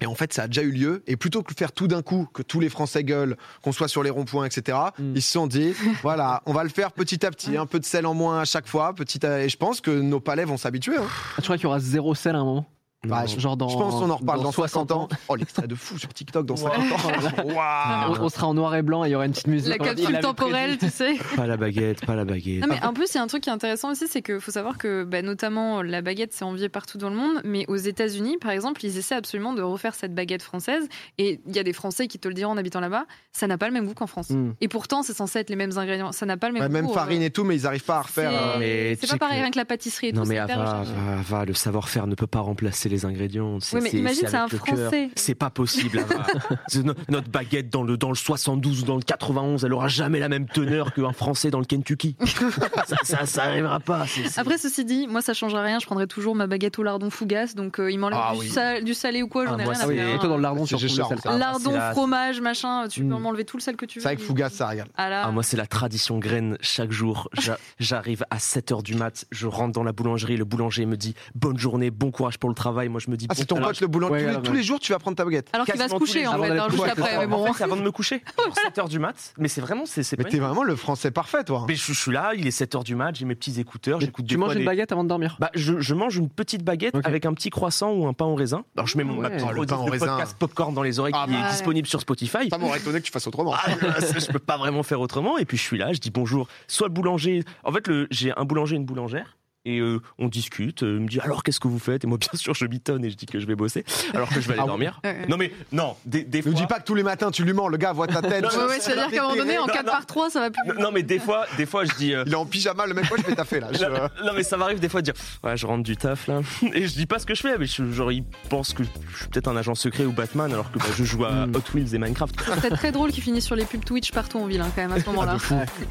Et 0.00 0.06
en 0.06 0.16
fait, 0.16 0.32
ça 0.32 0.42
a 0.42 0.46
déjà 0.48 0.62
eu 0.62 0.72
lieu. 0.72 1.04
Et 1.06 1.16
plutôt 1.16 1.42
que 1.44 1.54
de 1.54 1.56
faire 1.58 1.70
tout 1.70 1.86
d'un 1.86 2.02
coup, 2.02 2.26
que 2.34 2.42
tous 2.42 2.58
les 2.58 2.68
Français 2.68 3.04
gueulent, 3.04 3.36
qu'on 3.62 3.70
soit 3.70 3.86
sur 3.86 4.02
les 4.02 4.10
ronds-points, 4.10 4.44
etc., 4.46 4.76
Mm. 4.98 5.12
ils 5.14 5.22
se 5.22 5.30
sont 5.30 5.46
dit, 5.46 5.72
voilà, 6.02 6.42
on 6.46 6.52
va 6.52 6.64
le 6.64 6.70
faire 6.70 6.90
petit 6.90 7.24
à 7.24 7.30
petit, 7.30 7.56
un 7.56 7.66
peu 7.66 7.78
de 7.78 7.84
sel 7.84 8.04
en 8.04 8.14
moins 8.14 8.40
à 8.40 8.44
chaque 8.44 8.66
fois, 8.66 8.92
petit 8.94 9.24
à... 9.24 9.44
Et 9.44 9.48
je 9.48 9.56
pense 9.56 9.80
que 9.80 9.92
nos 9.92 10.18
palais 10.18 10.44
vont 10.44 10.56
s'habituer. 10.56 10.96
hein. 10.96 11.06
Ah, 11.06 11.36
Tu 11.36 11.42
crois 11.42 11.56
qu'il 11.56 11.64
y 11.64 11.66
aura 11.66 11.78
zéro 11.78 12.16
sel 12.16 12.34
à 12.34 12.40
un 12.40 12.44
moment? 12.44 12.66
Bah, 13.06 13.24
Non. 13.28 13.38
Genre 13.38 13.56
dans. 13.56 13.68
je 13.68 13.76
pense 13.76 13.94
qu'on 13.94 14.10
en 14.10 14.16
reparle 14.16 14.42
dans, 14.42 14.52
60 14.52 14.92
ans. 14.92 15.02
ans. 15.02 15.08
Oh, 15.28 15.36
l'extrait 15.36 15.66
de 15.66 15.74
fou 15.74 15.98
sur 15.98 16.12
TikTok 16.12 16.46
dans 16.46 16.56
50 16.56 16.78
ans. 16.92 16.96
On, 18.20 18.28
sera 18.28 18.46
en 18.46 18.54
noir 18.54 18.74
et 18.74 18.82
blanc 18.82 19.04
et 19.04 19.08
il 19.08 19.12
y 19.12 19.14
aura 19.14 19.26
une 19.26 19.32
petite 19.32 19.46
musique. 19.46 19.68
La 19.68 19.78
capsule 19.78 20.18
temporelle, 20.20 20.78
tu 20.78 20.88
sais. 20.88 21.14
Pas 21.36 21.46
la 21.46 21.56
baguette, 21.56 22.04
pas 22.06 22.14
la 22.14 22.24
baguette. 22.24 22.60
Non, 22.62 22.68
mais 22.68 22.82
en 22.84 22.92
plus, 22.92 23.12
il 23.12 23.16
y 23.16 23.18
a 23.18 23.22
un 23.22 23.26
truc 23.26 23.42
qui 23.42 23.50
est 23.50 23.52
intéressant 23.52 23.90
aussi, 23.90 24.06
c'est 24.08 24.22
qu'il 24.22 24.40
faut 24.40 24.50
savoir 24.50 24.78
que 24.78 25.04
bah, 25.04 25.22
notamment 25.22 25.82
la 25.82 26.02
baguette, 26.02 26.32
c'est 26.32 26.44
envié 26.44 26.68
partout 26.68 26.98
dans 26.98 27.10
le 27.10 27.16
monde, 27.16 27.40
mais 27.44 27.64
aux 27.68 27.76
États-Unis, 27.76 28.38
par 28.40 28.50
exemple, 28.50 28.84
ils 28.84 28.96
essaient 28.98 29.14
absolument 29.14 29.52
de 29.52 29.62
refaire 29.62 29.94
cette 29.94 30.14
baguette 30.14 30.42
française. 30.42 30.88
Et 31.18 31.40
il 31.46 31.54
y 31.54 31.58
a 31.58 31.62
des 31.62 31.72
Français 31.72 32.06
qui 32.08 32.18
te 32.18 32.28
le 32.28 32.34
diront 32.34 32.52
en 32.52 32.56
habitant 32.56 32.80
là-bas, 32.80 33.04
ça 33.32 33.46
n'a 33.46 33.58
pas 33.58 33.66
le 33.66 33.72
même 33.72 33.86
goût 33.86 33.94
qu'en 33.94 34.06
France. 34.06 34.26
prédit. 34.28 34.40
Mm. 34.40 34.54
Et 34.60 34.68
pourtant, 34.68 35.02
c'est 35.02 35.14
censé 35.14 35.38
être 35.38 35.50
les 35.50 35.56
mêmes 35.56 35.76
ingrédients. 35.78 36.12
Ça 36.12 36.26
n'a 36.26 36.36
pas 36.36 36.48
le 36.48 36.54
même 36.54 36.62
Ouais, 36.62 36.68
goût. 36.68 36.74
Même 36.74 36.86
euh, 36.86 36.92
farine 36.94 37.22
et 37.22 37.30
tout, 37.30 37.44
mais 37.44 37.56
ils 37.56 37.66
arrivent 37.66 37.84
pas 37.84 37.98
à 37.98 38.02
refaire. 38.02 38.30
c'est- 38.58 38.98
euh, 39.02 39.06
pas 39.10 39.16
pareil 39.18 39.36
que- 39.38 39.42
rien 39.42 39.50
que 39.50 39.58
la 39.58 39.64
pâtisserie 39.64 40.08
et 40.08 40.12
Non 40.12 40.22
tout. 40.22 40.28
mais 40.28 40.38
Ava, 40.38 41.44
le 41.44 41.54
savoir-faire 41.54 42.06
ne 42.06 42.14
peut 42.14 42.26
pas 42.26 42.40
remplacer 42.40 42.88
les 42.94 43.04
ingrédients. 43.04 43.58
C'est- 43.60 43.76
Oui, 43.76 43.82
mais 43.82 43.90
imagine, 43.98 44.26
c'est 44.28 44.36
un 44.36 44.44
avec. 44.44 44.58
Français. 44.64 45.10
C'est 45.16 45.34
pas 45.34 45.50
possible, 45.50 46.00
no- 46.82 46.94
Notre 47.08 47.28
baguette 47.30 47.70
dans 47.70 47.82
le, 47.82 47.96
dans 47.96 48.08
le 48.08 48.14
72 48.14 48.82
ou 48.82 48.84
dans 48.86 48.96
le 48.96 49.02
91, 49.02 49.64
elle 49.64 49.72
aura 49.72 49.88
jamais 49.88 50.18
la 50.20 50.28
même 50.28 50.46
teneur 50.46 50.92
qu'un 50.94 51.12
Français 51.12 51.50
dans 51.50 51.58
le 51.58 51.64
Kentucky. 51.64 52.16
ça, 52.86 52.96
ça, 53.02 53.26
ça 53.26 53.44
arrivera 53.44 53.80
pas. 53.80 54.04
Après, 54.36 54.58
ceci 54.58 54.84
dit, 54.84 55.06
moi, 55.06 55.22
ça 55.22 55.34
changerait 55.34 55.64
rien. 55.64 55.78
Je 55.78 55.86
prendrais 55.86 56.06
toujours 56.06 56.34
ma 56.34 56.46
baguette 56.46 56.78
au 56.78 56.82
lardon 56.82 57.10
fougasse. 57.10 57.54
Donc, 57.54 57.78
euh, 57.80 57.90
il 57.90 57.98
m'enlève 57.98 58.18
Ah 58.22 58.32
du, 58.34 58.40
oui. 58.40 58.48
sal- 58.48 58.84
du 58.84 58.94
salé 58.94 59.22
ou 59.22 59.28
quoi, 59.28 59.46
j'en 59.46 59.58
Ah, 59.58 59.62
ai 59.62 59.64
moi, 59.64 59.72
rien 59.74 59.80
Ah 59.82 59.84
à 59.84 59.88
oui, 59.88 59.96
faire. 59.96 60.08
et 60.14 60.18
toi 60.18 60.28
dans 60.28 60.36
le 60.36 60.42
lardon, 60.42 60.66
C'est 60.66 60.76
le. 60.80 61.38
Lardon, 61.38 61.72
la- 61.72 61.90
fromage, 61.92 62.40
machin, 62.40 62.86
tu 62.88 63.00
peux 63.00 63.06
Mm. 63.14 63.18
m'enlever 63.18 63.44
tout 63.44 63.56
le 63.56 63.62
sel 63.62 63.76
que 63.76 63.84
tu 63.86 63.98
veux. 63.98 64.02
C'est 64.02 64.08
vrai 64.08 64.16
que 64.16 64.22
Fougas, 64.22 64.50
ça 64.50 64.66
régale. 64.68 64.88
Ah 64.96 65.08
là, 65.08 65.22
Ah, 65.26 65.30
moi, 65.30 65.42
c'est 65.42 65.56
la 65.56 65.66
tradition 65.66 66.18
graine. 66.18 66.56
Chaque 66.60 66.92
jour, 66.92 67.28
j'a- 67.40 67.58
j'arrive 67.78 68.24
à 68.30 68.38
7h 68.38 68.82
du 68.82 68.94
mat, 68.94 69.24
je 69.30 69.46
rentre 69.46 69.72
dans 69.72 69.82
la 69.82 69.92
boulangerie, 69.92 70.36
le 70.36 70.44
boulanger 70.44 70.86
me 70.86 70.96
dit 70.96 71.14
bonne 71.34 71.58
journée, 71.58 71.90
bon 71.90 72.10
courage 72.10 72.38
pour 72.38 72.48
le 72.50 72.54
travail. 72.54 72.83
Moi, 72.88 73.00
je 73.00 73.10
me 73.10 73.16
dis 73.16 73.26
Ah, 73.28 73.34
bon 73.34 73.38
c'est 73.40 73.46
ton 73.46 73.56
pote 73.60 73.80
le 73.80 73.86
boulanger. 73.86 74.12
Ouais, 74.26 74.34
tous, 74.42 74.52
les, 74.52 74.60
tous 74.60 74.66
jours, 74.66 74.80
tu 74.80 74.92
vas 74.92 74.98
prendre 74.98 75.16
ta 75.16 75.24
baguette. 75.24 75.48
alors 75.52 75.66
qu'il 75.66 75.76
va 75.76 75.88
se 75.88 75.94
coucher 75.94 76.26
en 76.26 76.42
fait, 76.42 76.50
hein, 76.58 76.66
juste 76.70 76.84
après. 76.84 77.18
Mais 77.18 77.26
bon. 77.26 77.42
En 77.42 77.46
fait, 77.46 77.52
c'est 77.58 77.64
avant 77.64 77.76
de 77.76 77.82
me 77.82 77.90
coucher, 77.90 78.22
pour 78.36 78.54
7h 78.54 78.88
du 78.88 78.98
mat. 78.98 79.34
Mais 79.38 79.48
c'est 79.48 79.60
vraiment, 79.60 79.86
c'est 79.86 80.02
Mais 80.18 80.24
t'es 80.24 80.38
vraiment 80.38 80.64
le 80.64 80.76
français 80.76 81.10
parfait, 81.10 81.44
toi. 81.44 81.64
Mais 81.68 81.74
je, 81.74 81.92
je 81.92 81.98
suis 81.98 82.12
là, 82.12 82.32
il 82.36 82.46
est 82.46 82.58
7h 82.58 82.84
du 82.84 82.94
mat, 82.94 83.14
j'ai 83.14 83.24
mes 83.24 83.34
petits 83.34 83.60
écouteurs, 83.60 84.00
j'écoute 84.00 84.26
Tu 84.26 84.36
manges 84.36 84.54
une 84.54 84.64
baguette 84.64 84.92
avant 84.92 85.04
de 85.04 85.08
dormir? 85.08 85.36
Bah, 85.40 85.50
je, 85.54 85.94
mange 85.94 86.16
une 86.16 86.28
petite 86.28 86.64
baguette 86.64 86.96
avec 87.04 87.24
un 87.26 87.34
petit 87.34 87.50
croissant 87.50 87.92
ou 87.92 88.06
un 88.06 88.12
pain 88.12 88.24
au 88.24 88.34
raisin. 88.34 88.64
Alors 88.76 88.86
je 88.86 88.98
mets 88.98 89.04
mon 89.04 89.22
Oh, 89.24 89.86
podcast 89.86 90.36
popcorn 90.38 90.74
dans 90.74 90.82
les 90.82 90.98
oreilles 90.98 91.14
Ah, 91.16 91.24
qui 91.26 91.32
bah. 91.32 91.46
est 91.46 91.50
disponible 91.50 91.86
sur 91.86 92.00
Spotify. 92.00 92.48
Ça 92.50 92.58
m'aurait 92.58 92.78
étonné 92.78 93.00
que 93.00 93.06
tu 93.06 93.12
fasses 93.12 93.26
autrement. 93.26 93.54
Ah, 93.54 94.00
ça, 94.00 94.18
je 94.18 94.26
peux 94.26 94.38
pas 94.38 94.56
vraiment 94.56 94.82
faire 94.82 95.00
autrement. 95.00 95.38
Et 95.38 95.44
puis 95.44 95.56
je 95.56 95.62
suis 95.62 95.78
là, 95.78 95.92
je 95.92 95.98
dis 96.00 96.10
bonjour. 96.10 96.48
Soit 96.66 96.88
le 96.88 96.92
boulanger. 96.92 97.44
En 97.62 97.72
fait, 97.72 97.88
j'ai 98.10 98.32
un 98.36 98.44
boulanger 98.44 98.74
et 98.74 98.78
une 98.78 98.84
boulangère. 98.84 99.36
Et 99.66 99.78
euh, 99.80 100.00
on 100.18 100.28
discute. 100.28 100.82
euh, 100.82 100.96
Il 100.98 101.02
me 101.04 101.08
dit 101.08 101.20
alors 101.20 101.42
qu'est-ce 101.42 101.58
que 101.58 101.68
vous 101.68 101.78
faites? 101.78 102.04
Et 102.04 102.06
moi, 102.06 102.18
bien 102.18 102.28
sûr, 102.34 102.52
je 102.54 102.66
bitonne 102.66 103.02
et 103.04 103.10
je 103.10 103.16
dis 103.16 103.24
que 103.24 103.40
je 103.40 103.46
vais 103.46 103.54
bosser. 103.54 103.84
Alors 104.12 104.28
que 104.28 104.38
je 104.40 104.46
vais 104.48 104.52
aller 104.54 104.62
Ah, 104.62 104.66
dormir. 104.66 105.00
Non, 105.28 105.38
mais 105.38 105.52
non, 105.72 105.96
des, 106.04 106.22
des 106.22 106.38
Ne 106.38 106.42
fois. 106.42 106.52
dis 106.52 106.66
pas 106.66 106.80
que 106.80 106.84
tous 106.84 106.94
les 106.94 107.02
matins 107.02 107.30
tu 107.30 107.44
lui 107.44 107.54
mens, 107.54 107.68
le 107.68 107.78
gars 107.78 107.92
voit 107.94 108.06
ta 108.06 108.20
tête. 108.20 108.44
Ouais, 108.44 108.64
ouais, 108.68 108.78
c'est-à-dire 108.80 109.08
qu'à 109.10 109.20
un 109.24 109.28
moment 109.28 109.36
donné, 109.36 109.56
en 109.58 109.66
Non, 109.66 109.72
4 109.72 109.86
non. 109.86 109.92
par 109.92 110.04
3, 110.06 110.28
ça 110.30 110.40
va 110.40 110.50
plus. 110.50 110.60
Non, 110.74 110.82
non, 110.82 110.90
mais 110.92 111.02
des 111.02 111.18
fois, 111.18 111.46
des 111.56 111.64
fois, 111.64 111.84
je 111.86 111.94
dis. 111.94 112.12
euh, 112.14 112.24
Il 112.26 112.32
est 112.32 112.36
en 112.36 112.44
pyjama, 112.44 112.86
le 112.86 112.92
mec, 112.94 113.08
moi 113.08 113.18
je 113.22 113.26
vais 113.26 113.34
taffer 113.34 113.60
là. 113.60 113.68
Je- 113.72 113.78
Non, 113.84 114.26
non, 114.26 114.32
mais 114.36 114.42
ça 114.42 114.56
m'arrive 114.58 114.80
des 114.80 114.88
fois 114.88 115.00
de 115.00 115.10
dire 115.10 115.14
ouais 115.42 115.56
je 115.56 115.66
rentre 115.66 115.82
du 115.82 115.96
taf 115.96 116.26
là 116.26 116.40
et 116.74 116.86
je 116.86 116.92
dis 116.94 117.06
pas 117.06 117.18
ce 117.18 117.26
que 117.26 117.34
je 117.34 117.40
fais 117.40 117.56
mais 117.58 117.66
je- 117.66 117.90
genre 117.92 118.10
ils 118.12 118.24
pensent 118.50 118.72
que 118.74 118.82
je 118.84 119.16
suis 119.18 119.28
peut-être 119.28 119.48
un 119.48 119.56
agent 119.56 119.74
secret 119.74 120.04
ou 120.04 120.12
Batman 120.12 120.52
alors 120.52 120.70
que 120.72 120.78
bah, 120.78 120.84
je 120.96 121.04
joue 121.04 121.24
à 121.24 121.46
Mm. 121.46 121.56
Hot 121.56 121.62
Wheels 121.74 121.94
et 121.94 121.98
Minecraft 121.98 122.34
C'est 122.62 122.70
très 122.70 122.92
drôle 122.92 123.10
qu'ils 123.12 123.22
finissent 123.22 123.46
sur 123.46 123.56
les 123.56 123.64
pubs 123.64 123.84
Twitch 123.84 124.12
partout 124.12 124.38
en 124.38 124.46
ville, 124.46 124.60
hein, 124.60 124.70
quand 124.74 124.82
même, 124.82 124.92
à 124.92 125.00
ce 125.00 125.06
moment-là. 125.06 125.36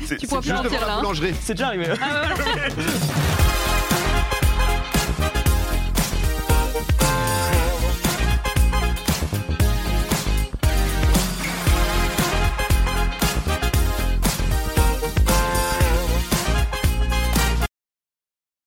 C'est- 0.06 0.18
Tu 0.18 0.28
pourras 0.28 0.42
plus 0.42 0.52
mentir 0.54 0.82
là. 0.82 0.88
la 0.88 0.94
hein. 0.96 1.00
boulangerie. 1.00 1.34
c'est 1.42 1.54
déjà 1.54 1.68
arrivé 1.68 1.86
Ah. 2.02 2.34